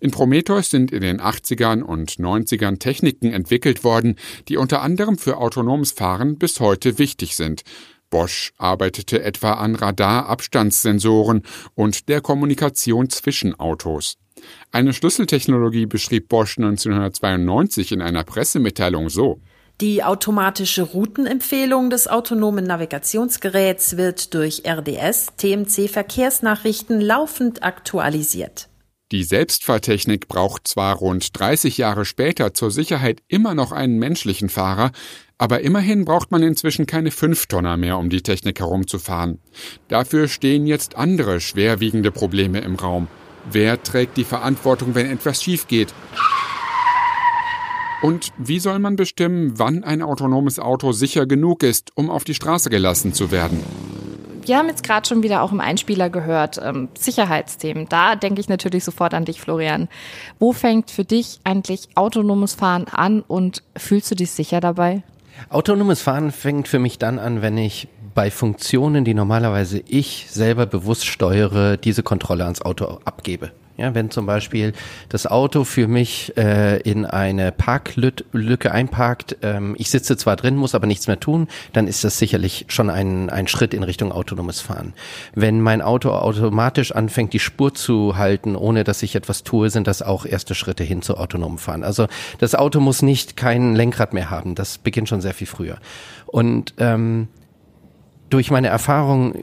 [0.00, 4.16] In Prometheus sind in den 80ern und 90ern Techniken entwickelt worden,
[4.48, 7.62] die unter anderem für autonomes Fahren bis heute wichtig sind.
[8.10, 11.42] Bosch arbeitete etwa an Radarabstandssensoren
[11.74, 14.16] und der Kommunikation zwischen Autos.
[14.72, 19.40] Eine Schlüsseltechnologie beschrieb Bosch 1992 in einer Pressemitteilung so.
[19.80, 28.68] Die automatische Routenempfehlung des autonomen Navigationsgeräts wird durch RDS TMC Verkehrsnachrichten laufend aktualisiert.
[29.12, 34.92] Die Selbstfahrtechnik braucht zwar rund 30 Jahre später zur Sicherheit immer noch einen menschlichen Fahrer,
[35.36, 39.40] aber immerhin braucht man inzwischen keine Fünftonner mehr, um die Technik herumzufahren.
[39.88, 43.08] Dafür stehen jetzt andere schwerwiegende Probleme im Raum.
[43.50, 45.94] Wer trägt die Verantwortung, wenn etwas schief geht?
[48.02, 52.34] Und wie soll man bestimmen, wann ein autonomes Auto sicher genug ist, um auf die
[52.34, 53.62] Straße gelassen zu werden?
[54.50, 57.86] wir haben jetzt gerade schon wieder auch im Einspieler gehört, ähm, Sicherheitsthemen.
[57.88, 59.88] Da denke ich natürlich sofort an dich, Florian.
[60.38, 65.02] Wo fängt für dich eigentlich autonomes Fahren an und fühlst du dich sicher dabei?
[65.48, 70.66] Autonomes Fahren fängt für mich dann an, wenn ich bei Funktionen, die normalerweise ich selber
[70.66, 73.52] bewusst steuere, diese Kontrolle ans Auto abgebe.
[73.80, 74.74] Ja, wenn zum Beispiel
[75.08, 80.74] das Auto für mich äh, in eine Parklücke einparkt, ähm, ich sitze zwar drin, muss
[80.74, 84.60] aber nichts mehr tun, dann ist das sicherlich schon ein, ein Schritt in Richtung autonomes
[84.60, 84.92] Fahren.
[85.34, 89.86] Wenn mein Auto automatisch anfängt, die Spur zu halten, ohne dass ich etwas tue, sind
[89.86, 91.82] das auch erste Schritte hin zu autonomem Fahren.
[91.82, 92.06] Also
[92.38, 94.56] das Auto muss nicht kein Lenkrad mehr haben.
[94.56, 95.78] Das beginnt schon sehr viel früher.
[96.26, 97.28] Und ähm,
[98.30, 99.34] durch meine Erfahrung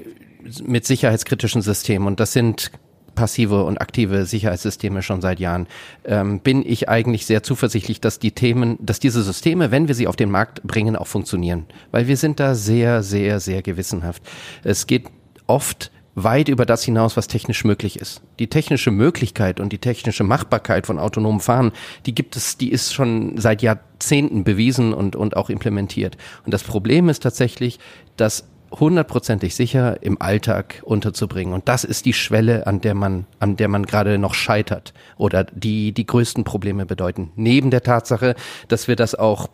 [0.64, 2.72] mit sicherheitskritischen Systemen, und das sind
[3.18, 5.68] passive und aktive Sicherheitssysteme schon seit Jahren,
[6.06, 10.08] ähm, bin ich eigentlich sehr zuversichtlich, dass die Themen, dass diese Systeme, wenn wir sie
[10.08, 11.66] auf den Markt bringen, auch funktionieren.
[11.92, 14.24] Weil wir sind da sehr, sehr, sehr gewissenhaft.
[14.64, 15.08] Es geht
[15.48, 18.22] oft weit über das hinaus, was technisch möglich ist.
[18.40, 21.72] Die technische Möglichkeit und die technische Machbarkeit von autonomem Fahren,
[22.08, 26.18] die gibt es, die ist schon seit Jahrzehnten bewiesen und, und auch implementiert.
[26.44, 27.80] Und das Problem ist tatsächlich,
[28.16, 31.54] dass hundertprozentig sicher im Alltag unterzubringen.
[31.54, 35.44] Und das ist die Schwelle, an der man, an der man gerade noch scheitert oder
[35.44, 37.32] die die größten Probleme bedeuten.
[37.36, 38.36] Neben der Tatsache,
[38.68, 39.48] dass wir das auch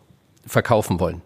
[0.46, 1.22] verkaufen wollen.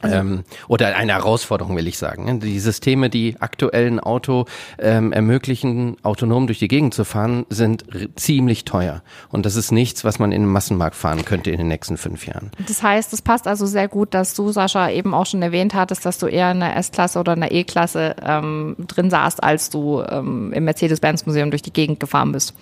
[0.00, 2.38] Also, ähm, oder eine Herausforderung, will ich sagen.
[2.38, 4.44] Die Systeme, die aktuellen Auto
[4.78, 9.02] ähm, ermöglichen, autonom durch die Gegend zu fahren, sind ziemlich teuer.
[9.30, 12.26] Und das ist nichts, was man in den Massenmarkt fahren könnte in den nächsten fünf
[12.26, 12.52] Jahren.
[12.66, 16.06] Das heißt, es passt also sehr gut, dass du, Sascha, eben auch schon erwähnt hattest,
[16.06, 20.02] dass du eher in der S-Klasse oder in der E-Klasse ähm, drin saßt, als du
[20.08, 22.54] ähm, im Mercedes-Benz-Museum durch die Gegend gefahren bist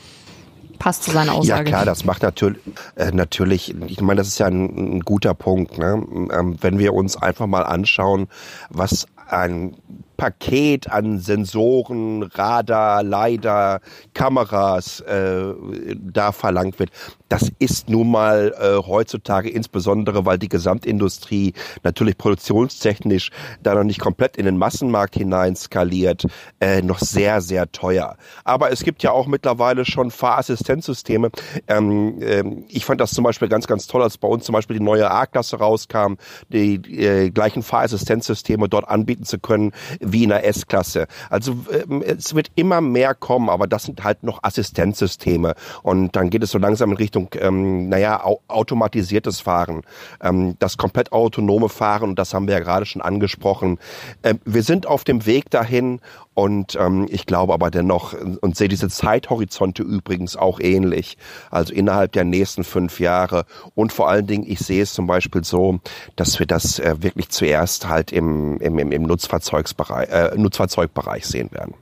[0.77, 1.65] passt zu seiner Aussage.
[1.71, 2.61] Ja klar, das macht natürlich,
[2.97, 5.79] äh, natürlich, ich meine, das ist ja ein, ein guter Punkt.
[5.79, 6.03] Ne?
[6.33, 8.29] Ähm, wenn wir uns einfach mal anschauen,
[8.71, 9.77] was ein
[10.17, 13.81] Paket an Sensoren, Radar, LiDAR,
[14.15, 15.55] Kameras äh,
[15.97, 16.91] da verlangt wird.
[17.29, 23.31] Das ist nun mal äh, heutzutage insbesondere, weil die Gesamtindustrie natürlich produktionstechnisch
[23.63, 26.27] da noch nicht komplett in den Massenmarkt hinein skaliert,
[26.61, 28.17] äh, noch sehr, sehr teuer.
[28.45, 31.31] Aber es gibt ja auch mittlerweile schon Fahrassistenzsysteme.
[31.67, 34.79] Ähm, ähm, ich fand das zum Beispiel ganz, ganz toll, als bei uns zum Beispiel
[34.79, 36.15] die neue A-Klasse rauskam,
[36.49, 39.73] die äh, gleichen Fahrassistenzsysteme dort anbieten zu können
[40.13, 41.07] wie in der S-Klasse.
[41.31, 45.55] Also ähm, es wird immer mehr kommen, aber das sind halt noch Assistenzsysteme.
[45.83, 49.83] Und dann geht es so langsam in Richtung, ähm, naja, au automatisiertes Fahren.
[50.21, 53.79] Ähm, das komplett autonome Fahren, das haben wir ja gerade schon angesprochen.
[54.23, 56.01] Ähm, wir sind auf dem Weg dahin
[56.37, 61.17] und ähm, ich glaube aber dennoch und sehe diese Zeithorizonte übrigens auch ähnlich.
[61.51, 63.47] Also innerhalb der nächsten fünf Jahre.
[63.75, 65.81] Und vor allen Dingen, ich sehe es zum Beispiel so,
[66.15, 71.73] dass wir das äh, wirklich zuerst halt im, im, im Nutzfahrzeugsbereich, äh, Nutzfahrzeugbereich sehen werden.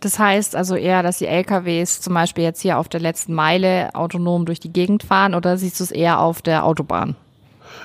[0.00, 3.94] Das heißt also eher, dass die LKWs zum Beispiel jetzt hier auf der letzten Meile
[3.94, 7.16] autonom durch die Gegend fahren oder siehst du es eher auf der Autobahn?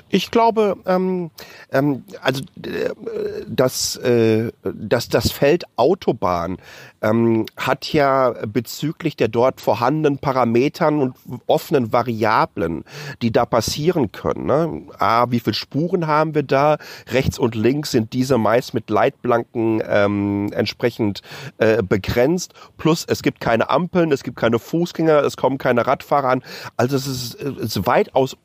[0.08, 1.30] Ich glaube, ähm,
[1.72, 2.90] ähm, also äh,
[3.46, 6.58] das, äh, das, das Feld Autobahn
[7.02, 12.84] ähm, hat ja bezüglich der dort vorhandenen Parametern und offenen Variablen,
[13.22, 14.46] die da passieren können.
[14.46, 14.82] Ne?
[14.98, 16.78] A, wie viele Spuren haben wir da?
[17.08, 21.22] Rechts und links sind diese meist mit Leitblanken ähm, entsprechend
[21.58, 22.54] äh, begrenzt.
[22.76, 26.42] Plus es gibt keine Ampeln, es gibt keine Fußgänger, es kommen keine Radfahrer an.
[26.76, 28.36] Also es ist, es ist weitaus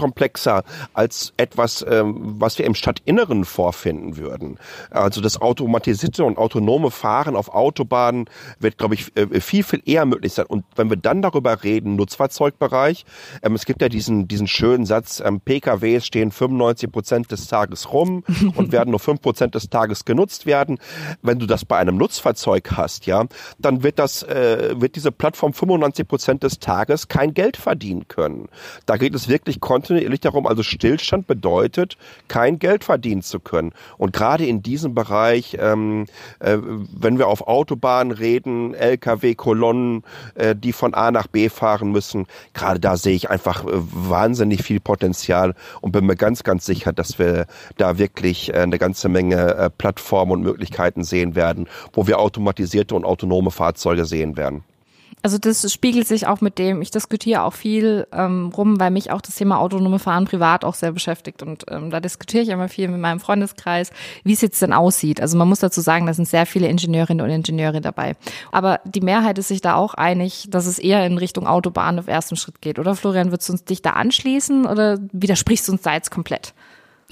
[0.00, 4.58] unkomplexer als etwas, ähm, was wir im Stadtinneren vorfinden würden.
[4.90, 8.26] Also das automatisierte und autonome Fahren auf Autobahnen Autobahnen
[8.58, 10.46] wird, glaube ich, äh, viel, viel eher möglich sein.
[10.46, 13.04] Und wenn wir dann darüber reden, Nutzfahrzeugbereich,
[13.42, 17.92] ähm, es gibt ja diesen, diesen schönen Satz, ähm, PKWs stehen 95 Prozent des Tages
[17.92, 18.24] rum
[18.56, 20.78] und werden nur 5 Prozent des Tages genutzt werden.
[21.22, 23.26] Wenn du das bei einem Nutzfahrzeug hast, ja,
[23.58, 28.48] dann wird das, äh, wird diese Plattform 95 Prozent des Tages kein Geld verdienen können.
[28.86, 29.89] Da geht es wirklich kontinuierlich
[30.20, 31.96] darum, also Stillstand bedeutet,
[32.28, 33.72] kein Geld verdienen zu können.
[33.98, 36.06] Und gerade in diesem Bereich, ähm,
[36.40, 40.02] äh, wenn wir auf Autobahnen Autobahn reden, Lkw-Kolonnen,
[40.34, 42.26] äh, die von A nach B fahren müssen.
[42.52, 46.92] Gerade da sehe ich einfach äh, wahnsinnig viel Potenzial und bin mir ganz, ganz sicher,
[46.92, 52.06] dass wir da wirklich äh, eine ganze Menge äh, Plattformen und Möglichkeiten sehen werden, wo
[52.06, 54.64] wir automatisierte und autonome Fahrzeuge sehen werden
[55.22, 59.10] also das spiegelt sich auch mit dem, ich diskutiere auch viel ähm, rum, weil mich
[59.10, 61.42] auch das Thema autonome Fahren privat auch sehr beschäftigt.
[61.42, 63.90] Und ähm, da diskutiere ich immer viel mit meinem Freundeskreis,
[64.24, 65.20] wie es jetzt denn aussieht.
[65.20, 68.16] Also man muss dazu sagen, da sind sehr viele Ingenieurinnen und Ingenieure dabei.
[68.50, 72.08] Aber die Mehrheit ist sich da auch einig, dass es eher in Richtung Autobahn auf
[72.08, 72.78] ersten Schritt geht.
[72.78, 76.54] Oder Florian, würdest du uns dich da anschließen oder widersprichst du uns da jetzt komplett?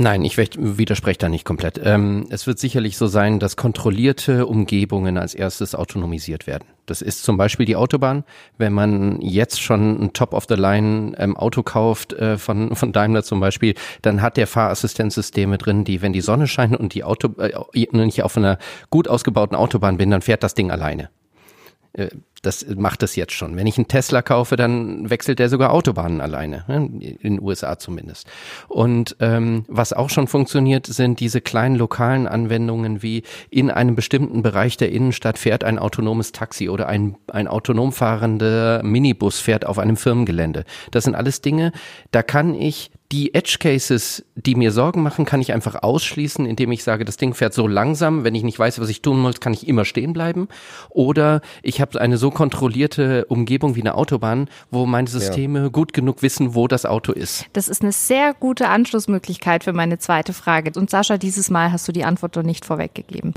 [0.01, 1.81] Nein, ich widerspreche da nicht komplett.
[1.83, 6.69] Ähm, es wird sicherlich so sein, dass kontrollierte Umgebungen als erstes autonomisiert werden.
[6.87, 8.23] Das ist zum Beispiel die Autobahn.
[8.59, 14.23] Wenn man jetzt schon ein Top-of-the-Line ähm, kauft, äh, von, von Daimler zum Beispiel, dann
[14.23, 18.37] hat der Fahrassistenzsysteme drin, die, wenn die Sonne scheint und die Auto, äh, ich auf
[18.37, 18.59] einer
[18.91, 21.11] gut ausgebauten Autobahn bin, dann fährt das Ding alleine.
[21.99, 22.09] Äh,
[22.43, 23.57] das macht es jetzt schon.
[23.57, 27.81] Wenn ich einen Tesla kaufe, dann wechselt der sogar Autobahnen alleine, ne, in den USA
[27.81, 28.29] zumindest.
[28.69, 34.43] Und ähm, was auch schon funktioniert, sind diese kleinen lokalen Anwendungen wie in einem bestimmten
[34.43, 39.81] Bereich der Innenstadt fährt ein autonomes Taxi oder ein, ein autonom fahrender Minibus fährt auf
[39.81, 40.65] einem Firmengelände.
[40.93, 41.73] Das sind alles Dinge,
[42.13, 46.73] da kann ich die Edge Cases, die mir Sorgen machen, kann ich einfach ausschließen, indem
[46.73, 49.41] ich sage, das Ding fährt so langsam, wenn ich nicht weiß, was ich tun muss,
[49.41, 50.49] kann ich immer stehen bleiben.
[50.91, 55.69] Oder ich habe eine so kontrollierte Umgebung wie eine Autobahn, wo meine Systeme ja.
[55.69, 57.47] gut genug wissen, wo das Auto ist.
[57.55, 60.79] Das ist eine sehr gute Anschlussmöglichkeit für meine zweite Frage.
[60.79, 63.33] Und Sascha, dieses Mal hast du die Antwort doch nicht vorweggegeben.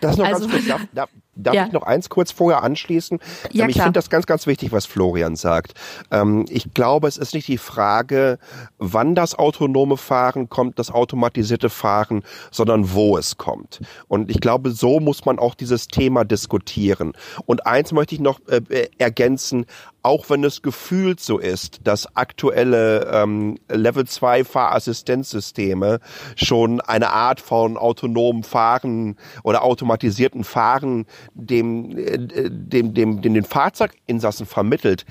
[0.00, 0.66] Das ist noch also, ganz kurz.
[0.66, 1.66] Darf, darf, Darf ja.
[1.66, 3.18] ich noch eins kurz vorher anschließen?
[3.52, 5.72] Ja, ähm, ich finde das ganz, ganz wichtig, was Florian sagt.
[6.10, 8.38] Ähm, ich glaube, es ist nicht die Frage,
[8.78, 13.80] wann das autonome Fahren kommt, das automatisierte Fahren, sondern wo es kommt.
[14.08, 17.12] Und ich glaube, so muss man auch dieses Thema diskutieren.
[17.46, 19.64] Und eins möchte ich noch äh, äh ergänzen,
[20.02, 26.00] auch wenn es gefühlt so ist, dass aktuelle ähm, Level 2 Fahrassistenzsysteme
[26.36, 32.18] schon eine Art von autonomen Fahren oder automatisierten Fahren dem, äh,
[32.50, 35.04] dem, dem, dem den Fahrzeuginsassen vermittelt,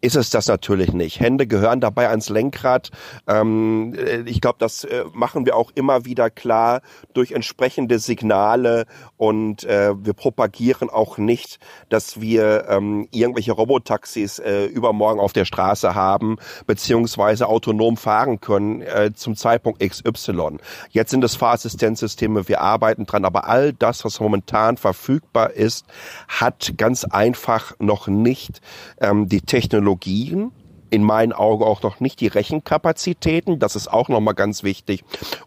[0.00, 1.18] ist es das natürlich nicht.
[1.18, 2.90] Hände gehören dabei ans Lenkrad.
[3.26, 6.82] Ähm, äh, ich glaube, das äh, machen wir auch immer wieder klar
[7.14, 11.58] durch entsprechende Signale und äh, wir propagieren auch nicht,
[11.88, 18.82] dass wir ähm, irgendwelche Robotaxis äh, übermorgen auf der Straße haben, beziehungsweise autonom fahren können
[18.82, 20.58] äh, zum Zeitpunkt XY.
[20.90, 25.86] Jetzt sind es Fahrassistenzsysteme, wir arbeiten dran, aber all das, was momentan verfügbar ist,
[26.28, 28.60] hat ganz einfach noch nicht
[29.00, 30.52] ähm, die Technologie Technologien,
[30.90, 35.04] in meinen Augen auch noch nicht die Rechenkapazitäten, das ist auch nochmal ganz wichtig,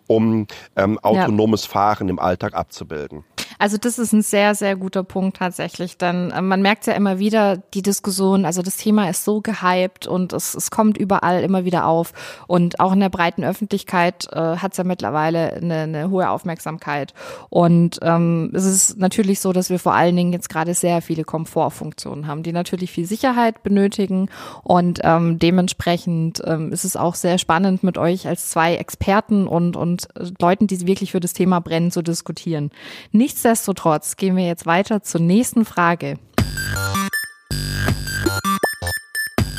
[0.07, 1.71] um ähm, autonomes ja.
[1.71, 3.23] Fahren im Alltag abzubilden.
[3.61, 7.19] Also das ist ein sehr, sehr guter Punkt tatsächlich, denn äh, man merkt ja immer
[7.19, 11.63] wieder die Diskussion, also das Thema ist so gehypt und es, es kommt überall immer
[11.63, 12.11] wieder auf
[12.47, 17.13] und auch in der breiten Öffentlichkeit äh, hat es ja mittlerweile eine, eine hohe Aufmerksamkeit
[17.51, 21.23] und ähm, es ist natürlich so, dass wir vor allen Dingen jetzt gerade sehr viele
[21.23, 24.29] Komfortfunktionen haben, die natürlich viel Sicherheit benötigen
[24.63, 29.75] und ähm, dementsprechend ähm, ist es auch sehr spannend mit euch als zwei Experten und,
[29.75, 30.07] und
[30.39, 32.71] Leuten, die wirklich für das Thema brennen, zu diskutieren.
[33.11, 36.17] Nichtsdestotrotz Nichtsdestotrotz gehen wir jetzt weiter zur nächsten Frage.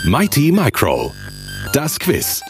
[0.06, 1.12] Mighty Micro.
[1.74, 2.40] Das Quiz.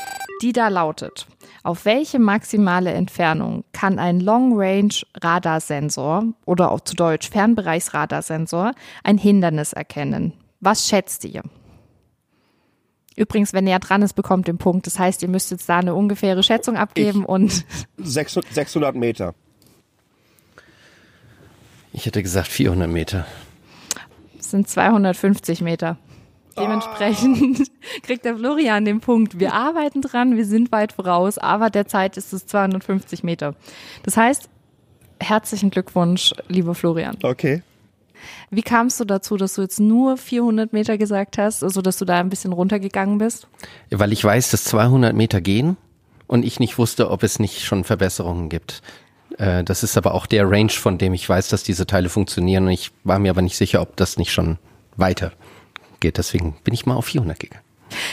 [0.40, 1.26] Die da lautet.
[1.64, 8.70] Auf welche maximale Entfernung kann ein Long-Range Radarsensor oder auch zu Deutsch Fernbereichsradarsensor
[9.02, 10.34] ein Hindernis erkennen?
[10.60, 11.42] Was schätzt ihr?
[13.16, 14.86] Übrigens, wenn er dran ist, bekommt den Punkt.
[14.86, 17.64] Das heißt, ihr müsst jetzt da eine ungefähre Schätzung abgeben ich, und
[17.98, 19.34] 600 Meter.
[21.92, 23.26] Ich hätte gesagt 400 Meter.
[24.36, 25.98] Das sind 250 Meter.
[26.58, 27.64] Dementsprechend oh.
[28.02, 29.38] kriegt der Florian den Punkt.
[29.38, 33.54] Wir arbeiten dran, wir sind weit voraus, aber derzeit ist es 250 Meter.
[34.02, 34.48] Das heißt,
[35.20, 37.16] herzlichen Glückwunsch, lieber Florian.
[37.22, 37.62] Okay.
[38.50, 42.04] Wie kamst du dazu, dass du jetzt nur 400 Meter gesagt hast, also dass du
[42.04, 43.48] da ein bisschen runtergegangen bist?
[43.90, 45.76] Weil ich weiß, dass 200 Meter gehen
[46.26, 48.82] und ich nicht wusste, ob es nicht schon Verbesserungen gibt.
[49.38, 52.66] Äh, das ist aber auch der Range, von dem ich weiß, dass diese Teile funktionieren.
[52.66, 54.58] Und ich war mir aber nicht sicher, ob das nicht schon
[54.96, 55.32] weiter
[56.00, 56.18] geht.
[56.18, 57.64] Deswegen bin ich mal auf 400 gegangen.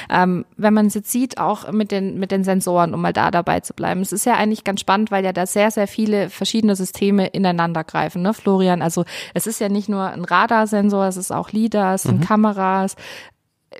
[0.10, 3.32] Ähm, wenn man es jetzt sieht, auch mit den, mit den Sensoren, um mal da
[3.32, 4.02] dabei zu bleiben.
[4.02, 7.84] Es ist ja eigentlich ganz spannend, weil ja da sehr, sehr viele verschiedene Systeme ineinander
[7.84, 8.82] greifen, ne, Florian?
[8.82, 12.26] Also es ist ja nicht nur ein Radarsensor, es ist auch LIDAR, es sind mhm.
[12.26, 12.96] Kameras.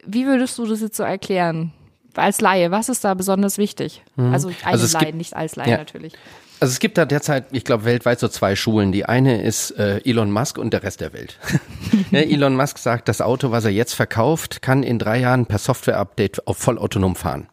[0.06, 1.74] Wie würdest du das jetzt so erklären?
[2.16, 4.04] Als Laie, was ist da besonders wichtig?
[4.16, 4.34] Mhm.
[4.34, 5.78] Also eine also Laie, nicht als Laie ja.
[5.78, 6.14] natürlich.
[6.60, 8.92] Also es gibt da derzeit, ich glaube, weltweit so zwei Schulen.
[8.92, 11.38] Die eine ist äh, Elon Musk und der Rest der Welt.
[12.12, 15.58] ja, Elon Musk sagt, das Auto, was er jetzt verkauft, kann in drei Jahren per
[15.58, 17.48] Software-Update vollautonom fahren.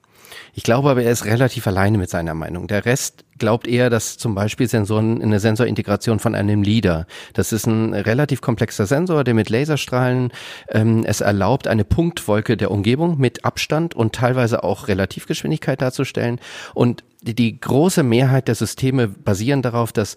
[0.59, 2.67] Ich glaube aber, er ist relativ alleine mit seiner Meinung.
[2.67, 7.67] Der Rest glaubt eher, dass zum Beispiel Sensoren, eine Sensorintegration von einem LIDAR, das ist
[7.67, 10.33] ein relativ komplexer Sensor, der mit Laserstrahlen
[10.71, 16.41] ähm, es erlaubt, eine Punktwolke der Umgebung mit Abstand und teilweise auch Relativgeschwindigkeit darzustellen.
[16.73, 20.17] Und die, die große Mehrheit der Systeme basieren darauf, dass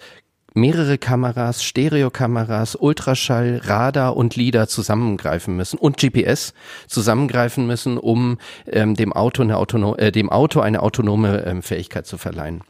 [0.53, 6.53] mehrere Kameras, Stereokameras, Ultraschall, Radar und LIDAR zusammengreifen müssen und GPS
[6.87, 12.05] zusammengreifen müssen, um ähm, dem Auto eine autono äh, dem Auto eine autonome ähm, Fähigkeit
[12.05, 12.61] zu verleihen.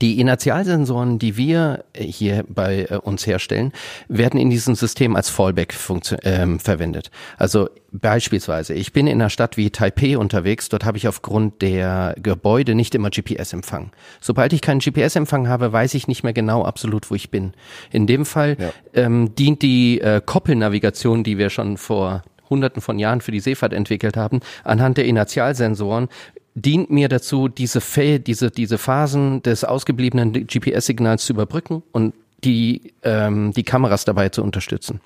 [0.00, 3.72] Die Inertialsensoren, die wir hier bei äh, uns herstellen,
[4.08, 5.74] werden in diesem System als Fallback
[6.22, 7.10] ähm, verwendet.
[7.36, 12.16] Also beispielsweise, ich bin in einer Stadt wie Taipei unterwegs, dort habe ich aufgrund der
[12.20, 13.92] Gebäude nicht immer GPS-Empfang.
[14.20, 17.52] Sobald ich keinen GPS-Empfang habe, weiß ich nicht mehr genau absolut, wo ich bin.
[17.90, 18.72] In dem Fall ja.
[18.94, 23.72] ähm, dient die äh, Koppelnavigation, die wir schon vor Hunderten von Jahren für die Seefahrt
[23.72, 26.08] entwickelt haben, anhand der Inertialsensoren
[26.54, 27.80] dient mir dazu, diese,
[28.20, 34.42] diese, diese Phasen des ausgebliebenen GPS-Signals zu überbrücken und die, ähm, die Kameras dabei zu
[34.42, 35.00] unterstützen.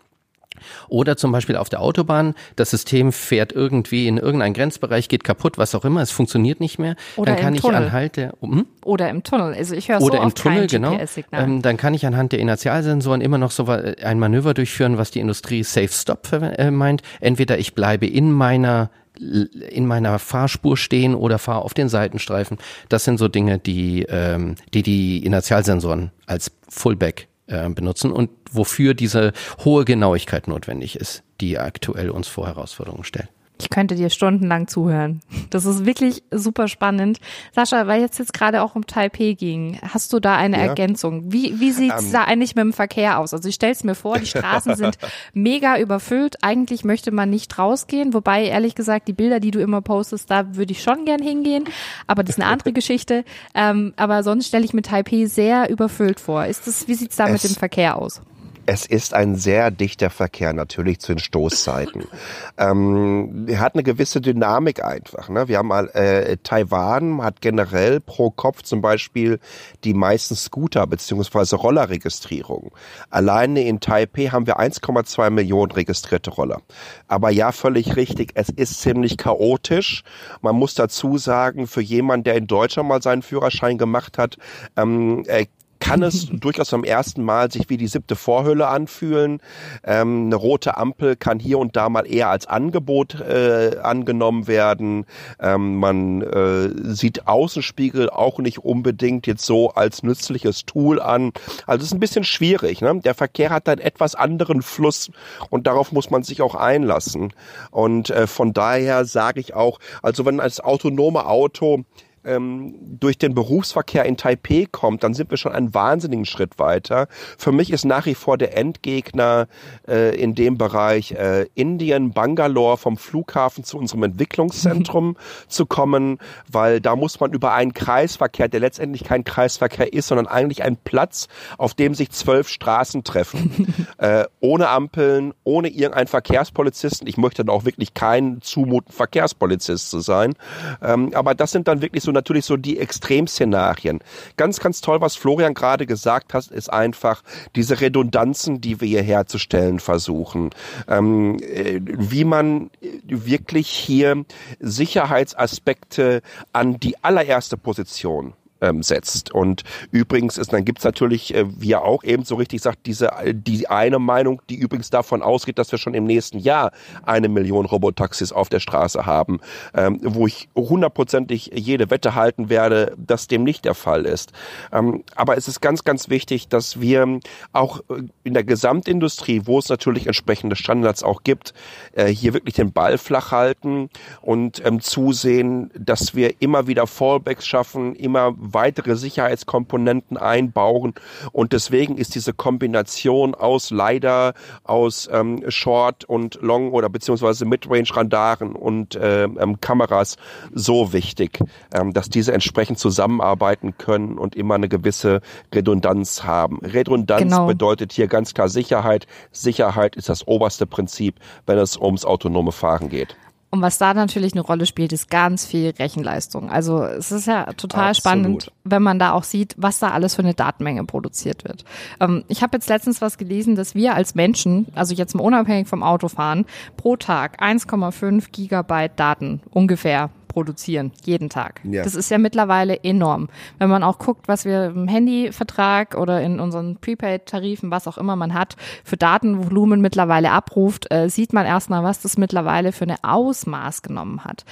[0.88, 5.58] Oder zum Beispiel auf der Autobahn, das System fährt irgendwie in irgendeinen Grenzbereich, geht kaputt,
[5.58, 6.96] was auch immer, es funktioniert nicht mehr.
[7.16, 7.76] Oder dann kann ich Tunnel.
[7.76, 8.66] anhand der hm?
[8.84, 9.54] Oder im Tunnel.
[9.54, 10.98] Also ich höre Oder so im Tunnel, genau.
[11.32, 15.20] Ähm, dann kann ich anhand der Inertialsensoren immer noch so ein Manöver durchführen, was die
[15.20, 17.02] Industrie Safe Stop äh, meint.
[17.20, 22.58] Entweder ich bleibe in meiner in meiner Fahrspur stehen oder fahre auf den Seitenstreifen.
[22.88, 28.94] Das sind so Dinge, die ähm, die, die Inertialsensoren als Fullback äh, benutzen und wofür
[28.94, 29.32] diese
[29.64, 33.28] hohe Genauigkeit notwendig ist, die aktuell uns vor Herausforderungen stellt.
[33.60, 35.20] Ich könnte dir stundenlang zuhören.
[35.50, 37.18] Das ist wirklich super spannend.
[37.52, 40.64] Sascha, weil jetzt jetzt gerade auch um Taipei ging, hast du da eine ja.
[40.64, 41.32] Ergänzung?
[41.32, 42.12] Wie, wie sieht's um, ähm.
[42.12, 43.34] da eigentlich mit dem Verkehr aus?
[43.34, 44.98] Also ich stell's mir vor, die Straßen sind
[45.32, 46.36] mega überfüllt.
[46.42, 50.54] Eigentlich möchte man nicht rausgehen, wobei ehrlich gesagt, die Bilder, die du immer postest, da
[50.54, 51.64] würde ich schon gern hingehen.
[52.06, 53.24] Aber das ist eine andere Geschichte.
[53.54, 56.46] Ähm, aber sonst stelle ich mir Taipei sehr überfüllt vor.
[56.46, 58.22] Ist das, wie sieht's da es, mit dem Verkehr aus?
[58.70, 62.04] Es ist ein sehr dichter Verkehr natürlich zu den Stoßzeiten.
[62.58, 65.30] ähm, er hat eine gewisse Dynamik einfach.
[65.30, 65.48] Ne?
[65.48, 69.40] Wir haben mal äh, Taiwan hat generell pro Kopf zum Beispiel
[69.84, 72.70] die meisten Scooter beziehungsweise Rollerregistrierungen.
[73.08, 76.60] Alleine in Taipei haben wir 1,2 Millionen registrierte Roller.
[77.06, 78.32] Aber ja, völlig richtig.
[78.34, 80.04] Es ist ziemlich chaotisch.
[80.42, 84.36] Man muss dazu sagen, für jemanden, der in Deutschland mal seinen Führerschein gemacht hat,
[84.76, 85.46] ähm, äh,
[85.88, 89.40] kann es durchaus beim ersten Mal sich wie die siebte Vorhülle anfühlen.
[89.84, 95.06] Ähm, eine rote Ampel kann hier und da mal eher als Angebot äh, angenommen werden.
[95.40, 101.32] Ähm, man äh, sieht Außenspiegel auch nicht unbedingt jetzt so als nützliches Tool an.
[101.66, 102.82] Also es ist ein bisschen schwierig.
[102.82, 103.00] Ne?
[103.02, 105.10] Der Verkehr hat einen etwas anderen Fluss
[105.48, 107.32] und darauf muss man sich auch einlassen.
[107.70, 111.84] Und äh, von daher sage ich auch, also wenn als autonome Auto
[112.28, 117.08] ähm, durch den Berufsverkehr in Taipei kommt, dann sind wir schon einen wahnsinnigen Schritt weiter.
[117.38, 119.48] Für mich ist nach wie vor der Endgegner
[119.88, 125.16] äh, in dem Bereich äh, Indien, Bangalore vom Flughafen zu unserem Entwicklungszentrum
[125.48, 126.18] zu kommen,
[126.50, 130.76] weil da muss man über einen Kreisverkehr, der letztendlich kein Kreisverkehr ist, sondern eigentlich ein
[130.76, 137.06] Platz, auf dem sich zwölf Straßen treffen, äh, ohne Ampeln, ohne irgendeinen Verkehrspolizisten.
[137.08, 140.34] Ich möchte da auch wirklich kein zumuten Verkehrspolizist zu sein,
[140.82, 144.00] ähm, aber das sind dann wirklich so natürlich so die Extremszenarien.
[144.36, 147.22] Ganz, ganz toll, was Florian gerade gesagt hat, ist einfach
[147.56, 150.50] diese Redundanzen, die wir hier herzustellen versuchen.
[150.88, 152.70] Ähm, äh, wie man
[153.04, 154.24] wirklich hier
[154.60, 159.32] Sicherheitsaspekte an die allererste Position ähm, setzt.
[159.32, 163.10] Und übrigens ist, dann gibt's natürlich, äh, wie er auch eben so richtig sagt, diese
[163.32, 167.66] die eine Meinung, die übrigens davon ausgeht, dass wir schon im nächsten Jahr eine Million
[167.66, 169.40] Robotaxis auf der Straße haben,
[169.74, 174.32] ähm, wo ich hundertprozentig jede Wette halten werde, dass dem nicht der Fall ist.
[174.72, 177.20] Ähm, aber es ist ganz, ganz wichtig, dass wir
[177.52, 181.54] auch äh, in der Gesamtindustrie, wo es natürlich entsprechende Standards auch gibt,
[181.92, 183.90] äh, hier wirklich den Ball flach halten
[184.20, 190.94] und ähm, zusehen, dass wir immer wieder Fallbacks schaffen, immer weitere Sicherheitskomponenten einbauen.
[191.32, 194.34] Und deswegen ist diese Kombination aus leider
[194.64, 200.16] aus ähm, Short und Long oder beziehungsweise Midrange Radaren und äh, ähm, Kameras
[200.52, 201.38] so wichtig,
[201.72, 205.20] ähm, dass diese entsprechend zusammenarbeiten können und immer eine gewisse
[205.54, 206.58] Redundanz haben.
[206.62, 207.46] Redundanz genau.
[207.46, 209.06] bedeutet hier ganz klar Sicherheit.
[209.32, 213.16] Sicherheit ist das oberste Prinzip, wenn es ums autonome Fahren geht.
[213.50, 216.50] Und was da natürlich eine Rolle spielt, ist ganz viel Rechenleistung.
[216.50, 217.96] Also es ist ja total Absolut.
[217.96, 221.64] spannend, wenn man da auch sieht, was da alles für eine Datenmenge produziert wird.
[221.98, 225.66] Ähm, ich habe jetzt letztens was gelesen, dass wir als Menschen, also jetzt mal unabhängig
[225.66, 226.44] vom Autofahren,
[226.76, 231.60] pro Tag 1,5 Gigabyte Daten ungefähr produzieren, jeden Tag.
[231.64, 231.82] Ja.
[231.82, 233.28] Das ist ja mittlerweile enorm.
[233.58, 238.16] Wenn man auch guckt, was wir im Handyvertrag oder in unseren Prepaid-Tarifen, was auch immer
[238.16, 243.02] man hat, für Datenvolumen mittlerweile abruft, äh, sieht man erstmal, was das mittlerweile für eine
[243.02, 244.44] Ausmaß genommen hat.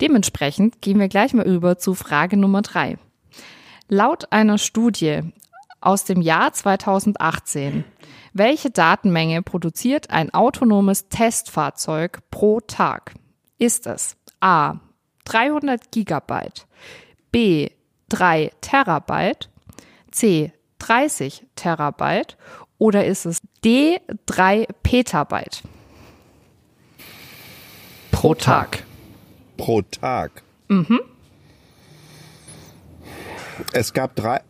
[0.00, 2.98] Dementsprechend gehen wir gleich mal über zu Frage Nummer drei.
[3.88, 5.20] Laut einer Studie
[5.80, 7.84] aus dem Jahr 2018
[8.34, 13.12] welche Datenmenge produziert ein autonomes Testfahrzeug pro Tag?
[13.58, 14.76] Ist es A
[15.24, 16.66] 300 Gigabyte,
[17.30, 17.70] B
[18.08, 19.48] 3 Terabyte,
[20.10, 22.36] C 30 Terabyte
[22.78, 25.62] oder ist es D 3 Petabyte?
[28.10, 28.84] Pro Tag.
[29.56, 30.42] Pro Tag.
[30.68, 31.00] Mhm.
[33.72, 34.40] Es gab drei,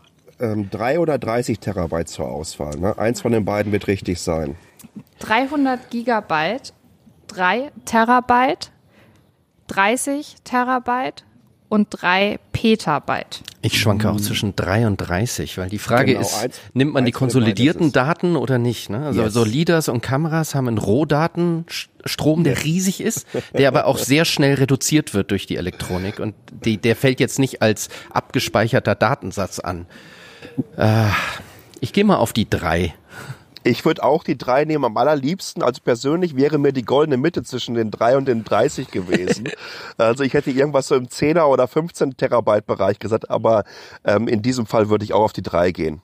[0.41, 2.77] ähm, drei oder 30 Terabyte zur Auswahl.
[2.77, 2.97] Ne?
[2.99, 4.57] Eins von den beiden wird richtig sein.
[5.21, 6.73] 300 Gigabyte,
[7.29, 8.73] 3 Terabyte,
[9.75, 11.25] 30 Terabyte
[11.69, 13.41] und 3 Petabyte.
[13.63, 17.05] Ich schwanke auch zwischen 3 und 30, weil die Frage Genau, ist, eins- nimmt man
[17.07, 17.93] die konsolidierten.
[17.93, 18.91] Daten oder nicht?
[18.91, 19.07] Ne?
[19.07, 19.33] Also Yes.
[19.33, 24.55] so Leaders und Kameras haben einen Rohdatenstrom, der riesig ist, der aber auch sehr schnell
[24.55, 29.87] reduziert wird durch die Elektronik und die, der fällt jetzt nicht als abgespeicherter Datensatz an.
[30.77, 31.07] Äh,
[31.81, 32.95] ich gehe mal auf die 3.
[33.65, 35.63] Ich würde auch die drei nehmen am allerliebsten.
[35.63, 39.49] Also persönlich wäre mir die goldene Mitte zwischen den drei und den 30 gewesen.
[39.97, 43.65] also ich hätte irgendwas so im 10er oder 15 Terabyte Bereich gesagt, aber
[44.05, 46.03] ähm, in diesem Fall würde ich auch auf die drei gehen.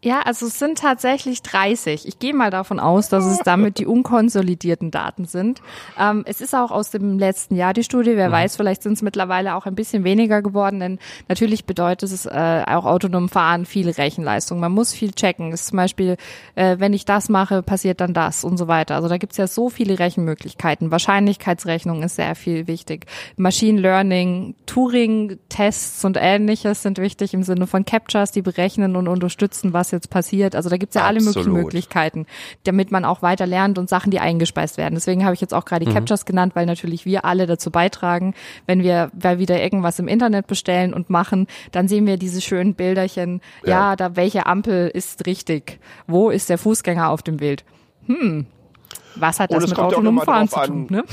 [0.00, 2.06] Ja, also es sind tatsächlich 30.
[2.06, 5.60] Ich gehe mal davon aus, dass es damit die unkonsolidierten Daten sind.
[5.98, 8.14] Ähm, es ist auch aus dem letzten Jahr die Studie.
[8.14, 12.26] Wer weiß, vielleicht sind es mittlerweile auch ein bisschen weniger geworden, denn natürlich bedeutet es
[12.26, 14.60] äh, auch autonom Fahren viel Rechenleistung.
[14.60, 15.50] Man muss viel checken.
[15.52, 16.16] Es ist zum Beispiel,
[16.54, 18.94] äh, wenn ich das mache, passiert dann das und so weiter.
[18.94, 20.92] Also da gibt es ja so viele Rechenmöglichkeiten.
[20.92, 23.06] Wahrscheinlichkeitsrechnung ist sehr viel wichtig.
[23.36, 29.72] Machine Learning, Turing-Tests und ähnliches sind wichtig im Sinne von Captures, die berechnen und unterstützen,
[29.72, 30.54] was jetzt passiert.
[30.54, 31.62] Also da gibt's ja alle möglichen Absolut.
[31.64, 32.26] Möglichkeiten,
[32.64, 34.94] damit man auch weiter lernt und Sachen, die eingespeist werden.
[34.94, 38.34] Deswegen habe ich jetzt auch gerade die Captures genannt, weil natürlich wir alle dazu beitragen,
[38.66, 42.74] wenn wir weil wieder irgendwas im Internet bestellen und machen, dann sehen wir diese schönen
[42.74, 47.64] Bilderchen, ja, da welche Ampel ist richtig, wo ist der Fußgänger auf dem Bild.
[48.06, 48.46] Hm.
[49.16, 50.86] Was hat das es mit ja autonomem Fahren zu tun?
[50.90, 51.04] Ne?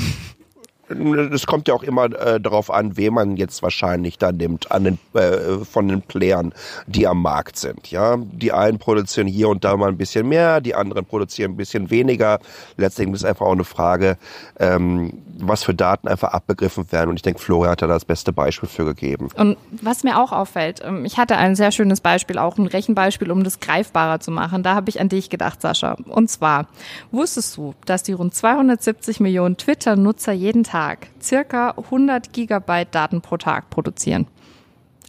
[0.87, 4.83] Es kommt ja auch immer äh, darauf an, wen man jetzt wahrscheinlich da nimmt, an
[4.83, 6.53] den, äh, von den Playern,
[6.85, 7.89] die am Markt sind.
[7.89, 11.57] Ja, die einen produzieren hier und da mal ein bisschen mehr, die anderen produzieren ein
[11.57, 12.39] bisschen weniger.
[12.77, 14.17] Letztendlich ist einfach auch eine Frage,
[14.59, 17.09] ähm, was für Daten einfach abbegriffen werden.
[17.09, 19.29] Und ich denke, Florian hat da das beste Beispiel für gegeben.
[19.35, 23.31] Und was mir auch auffällt, ähm, ich hatte ein sehr schönes Beispiel, auch ein Rechenbeispiel,
[23.31, 24.61] um das greifbarer zu machen.
[24.61, 25.97] Da habe ich an dich gedacht, Sascha.
[26.07, 26.67] Und zwar,
[27.11, 30.74] wusstest du, dass die rund 270 Millionen Twitter-Nutzer jeden Tag
[31.21, 34.27] circa 100 Gigabyte Daten pro Tag produzieren?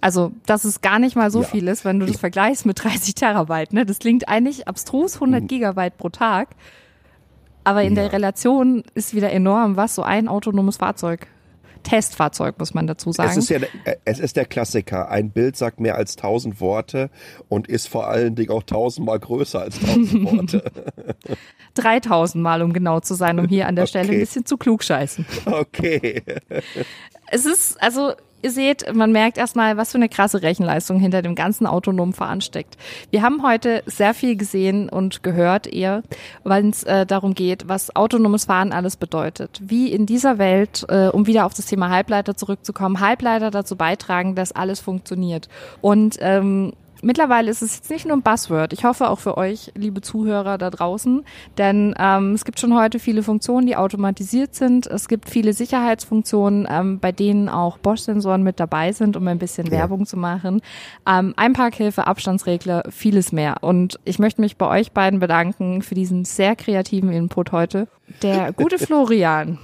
[0.00, 1.46] Also, dass es gar nicht mal so Ja.
[1.48, 3.72] viel ist, wenn du das vergleichst mit 30 Terabyte.
[3.72, 3.86] Ne?
[3.86, 5.46] Das klingt eigentlich abstrus, 100 Mhm.
[5.48, 6.48] Gigabyte pro Tag.
[7.64, 11.26] Aber in der Relation ist wieder enorm, was so ein autonomes Fahrzeug,
[11.86, 13.30] Testfahrzeug, muss man dazu sagen.
[13.30, 15.08] Es ist ja, äh, es ist der Klassiker.
[15.08, 17.10] Ein Bild sagt mehr als tausend Worte
[17.48, 20.64] und ist vor allen Dingen auch tausendmal größer als tausend Worte.
[21.74, 24.20] 3000 Mal, um genau zu sein, um hier an der Stelle ein Okay.
[24.20, 25.24] bisschen zu klugscheißen.
[25.46, 26.22] Okay.
[27.30, 28.12] Es ist, also,
[28.42, 32.40] ihr seht, man merkt erstmal, was für eine krasse Rechenleistung hinter dem ganzen autonomen Fahren
[32.40, 32.76] steckt.
[33.10, 36.02] Wir haben heute sehr viel gesehen und gehört eher,
[36.44, 39.60] weil es äh, darum geht, was autonomes Fahren alles bedeutet.
[39.62, 44.34] Wie in dieser Welt, äh, um wieder auf das Thema Halbleiter zurückzukommen, Halbleiter dazu beitragen,
[44.34, 45.48] dass alles funktioniert.
[45.80, 46.72] Und ähm,
[47.06, 48.72] Mittlerweile ist es jetzt nicht nur ein Buzzword.
[48.72, 51.24] Ich hoffe auch für euch, liebe Zuhörer da draußen,
[51.56, 54.88] denn ähm, es gibt schon heute viele Funktionen, die automatisiert sind.
[54.88, 59.70] Es gibt viele Sicherheitsfunktionen, ähm, bei denen auch Bosch-Sensoren mit dabei sind, um ein bisschen
[59.70, 60.62] Werbung zu machen.
[61.08, 63.58] Ähm, Einparkhilfe, Abstandsregler, vieles mehr.
[63.60, 67.86] Und ich möchte mich bei euch beiden bedanken für diesen sehr kreativen Input heute.
[68.22, 69.60] Der gute Florian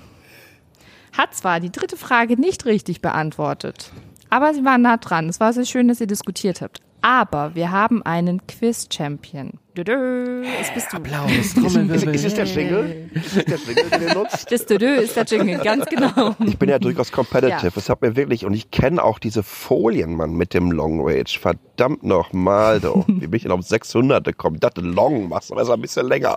[1.10, 3.90] hat zwar die dritte Frage nicht richtig beantwortet,
[4.30, 5.28] aber sie waren nah dran.
[5.28, 6.80] Es war sehr schön, dass ihr diskutiert habt.
[7.02, 9.54] Aber wir haben einen Quiz-Champion.
[9.76, 10.98] Dödö, Es bist du.
[10.98, 12.14] Applaus, Ist, Trommelwirbel.
[12.14, 13.10] ist es der Jingle?
[13.14, 14.52] Ist es der Jingle, den ihr nutzt?
[14.52, 16.36] Das Dödö ist der Jingle, ganz genau.
[16.46, 17.66] Ich bin ja durchaus competitive.
[17.66, 17.72] Ja.
[17.74, 21.24] Es hat mir wirklich, und ich kenne auch diese Folien, Mann, mit dem Long Range.
[21.26, 23.04] Verdammt nochmal, du.
[23.08, 24.56] Wie bin ich denn auf 600 gekommen?
[24.56, 26.36] Ich dachte, Long machst du besser ein bisschen länger.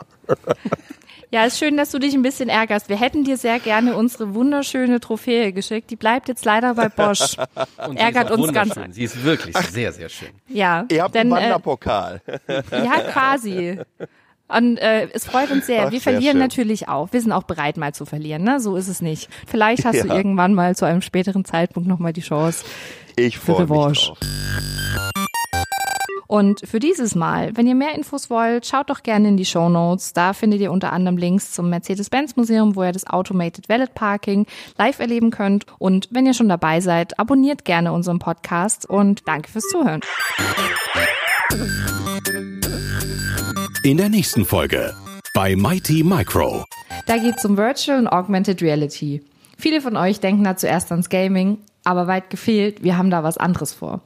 [1.32, 2.88] Ja, ist schön, dass du dich ein bisschen ärgerst.
[2.90, 5.90] Wir hätten dir sehr gerne unsere wunderschöne Trophäe geschickt.
[5.92, 7.36] Die bleibt jetzt leider bei Bosch.
[7.88, 8.70] Und Ärgert uns ganz.
[8.70, 8.94] wunderschön.
[8.94, 10.30] Sie ist wirklich sehr, sehr schön.
[10.48, 12.22] Ja, Ihr habt denn, einen äh, Wanderpokal.
[12.48, 13.80] ja, quasi.
[14.48, 15.88] Und äh, es freut uns sehr.
[15.88, 16.40] Ach, wir sehr verlieren schön.
[16.42, 17.12] natürlich auch.
[17.12, 18.44] Wir sind auch bereit, mal zu verlieren.
[18.44, 18.60] Ne?
[18.60, 19.28] So ist es nicht.
[19.48, 20.16] Vielleicht hast du Ja.
[20.16, 22.64] irgendwann mal zu einem späteren Zeitpunkt nochmal die Chance.
[23.16, 24.08] Ich Für freue mich Revanche.
[24.14, 25.05] drauf.
[26.36, 29.70] Und für dieses Mal, wenn ihr mehr Infos wollt, schaut doch gerne in die Show
[29.70, 30.12] Notes.
[30.12, 34.46] Da findet ihr unter anderem Links zum Mercedes-Benz-Museum, wo ihr das Automated Valet Parking
[34.78, 35.66] live erleben könnt.
[35.80, 40.02] Und wenn ihr schon dabei seid, abonniert gerne unseren Podcast und danke fürs Zuhören.
[43.84, 44.94] In der nächsten Folge
[45.34, 46.66] bei Mighty Micro.
[47.06, 49.24] Da geht es um Virtual und Augmented Reality.
[49.58, 53.38] Viele von euch denken da zuerst ans Gaming, Aber weit gefehlt, wir haben da was
[53.38, 54.02] anderes vor.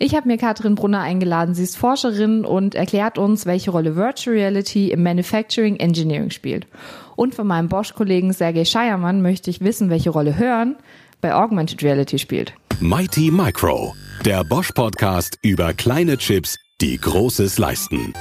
[0.00, 1.54] Ich habe mir Katrin Brunner eingeladen.
[1.54, 6.68] Sie ist Forscherin und erklärt uns, welche Rolle Virtual Reality im Manufacturing Engineering spielt.
[7.16, 10.76] Und von meinem Bosch-Kollegen Sergei Scheiermann möchte ich wissen, welche Rolle Hören
[11.20, 12.54] bei Augmented Reality spielt.
[12.78, 13.92] Mighty Micro,
[14.24, 18.14] der Bosch-Podcast über kleine Chips, die Großes leisten.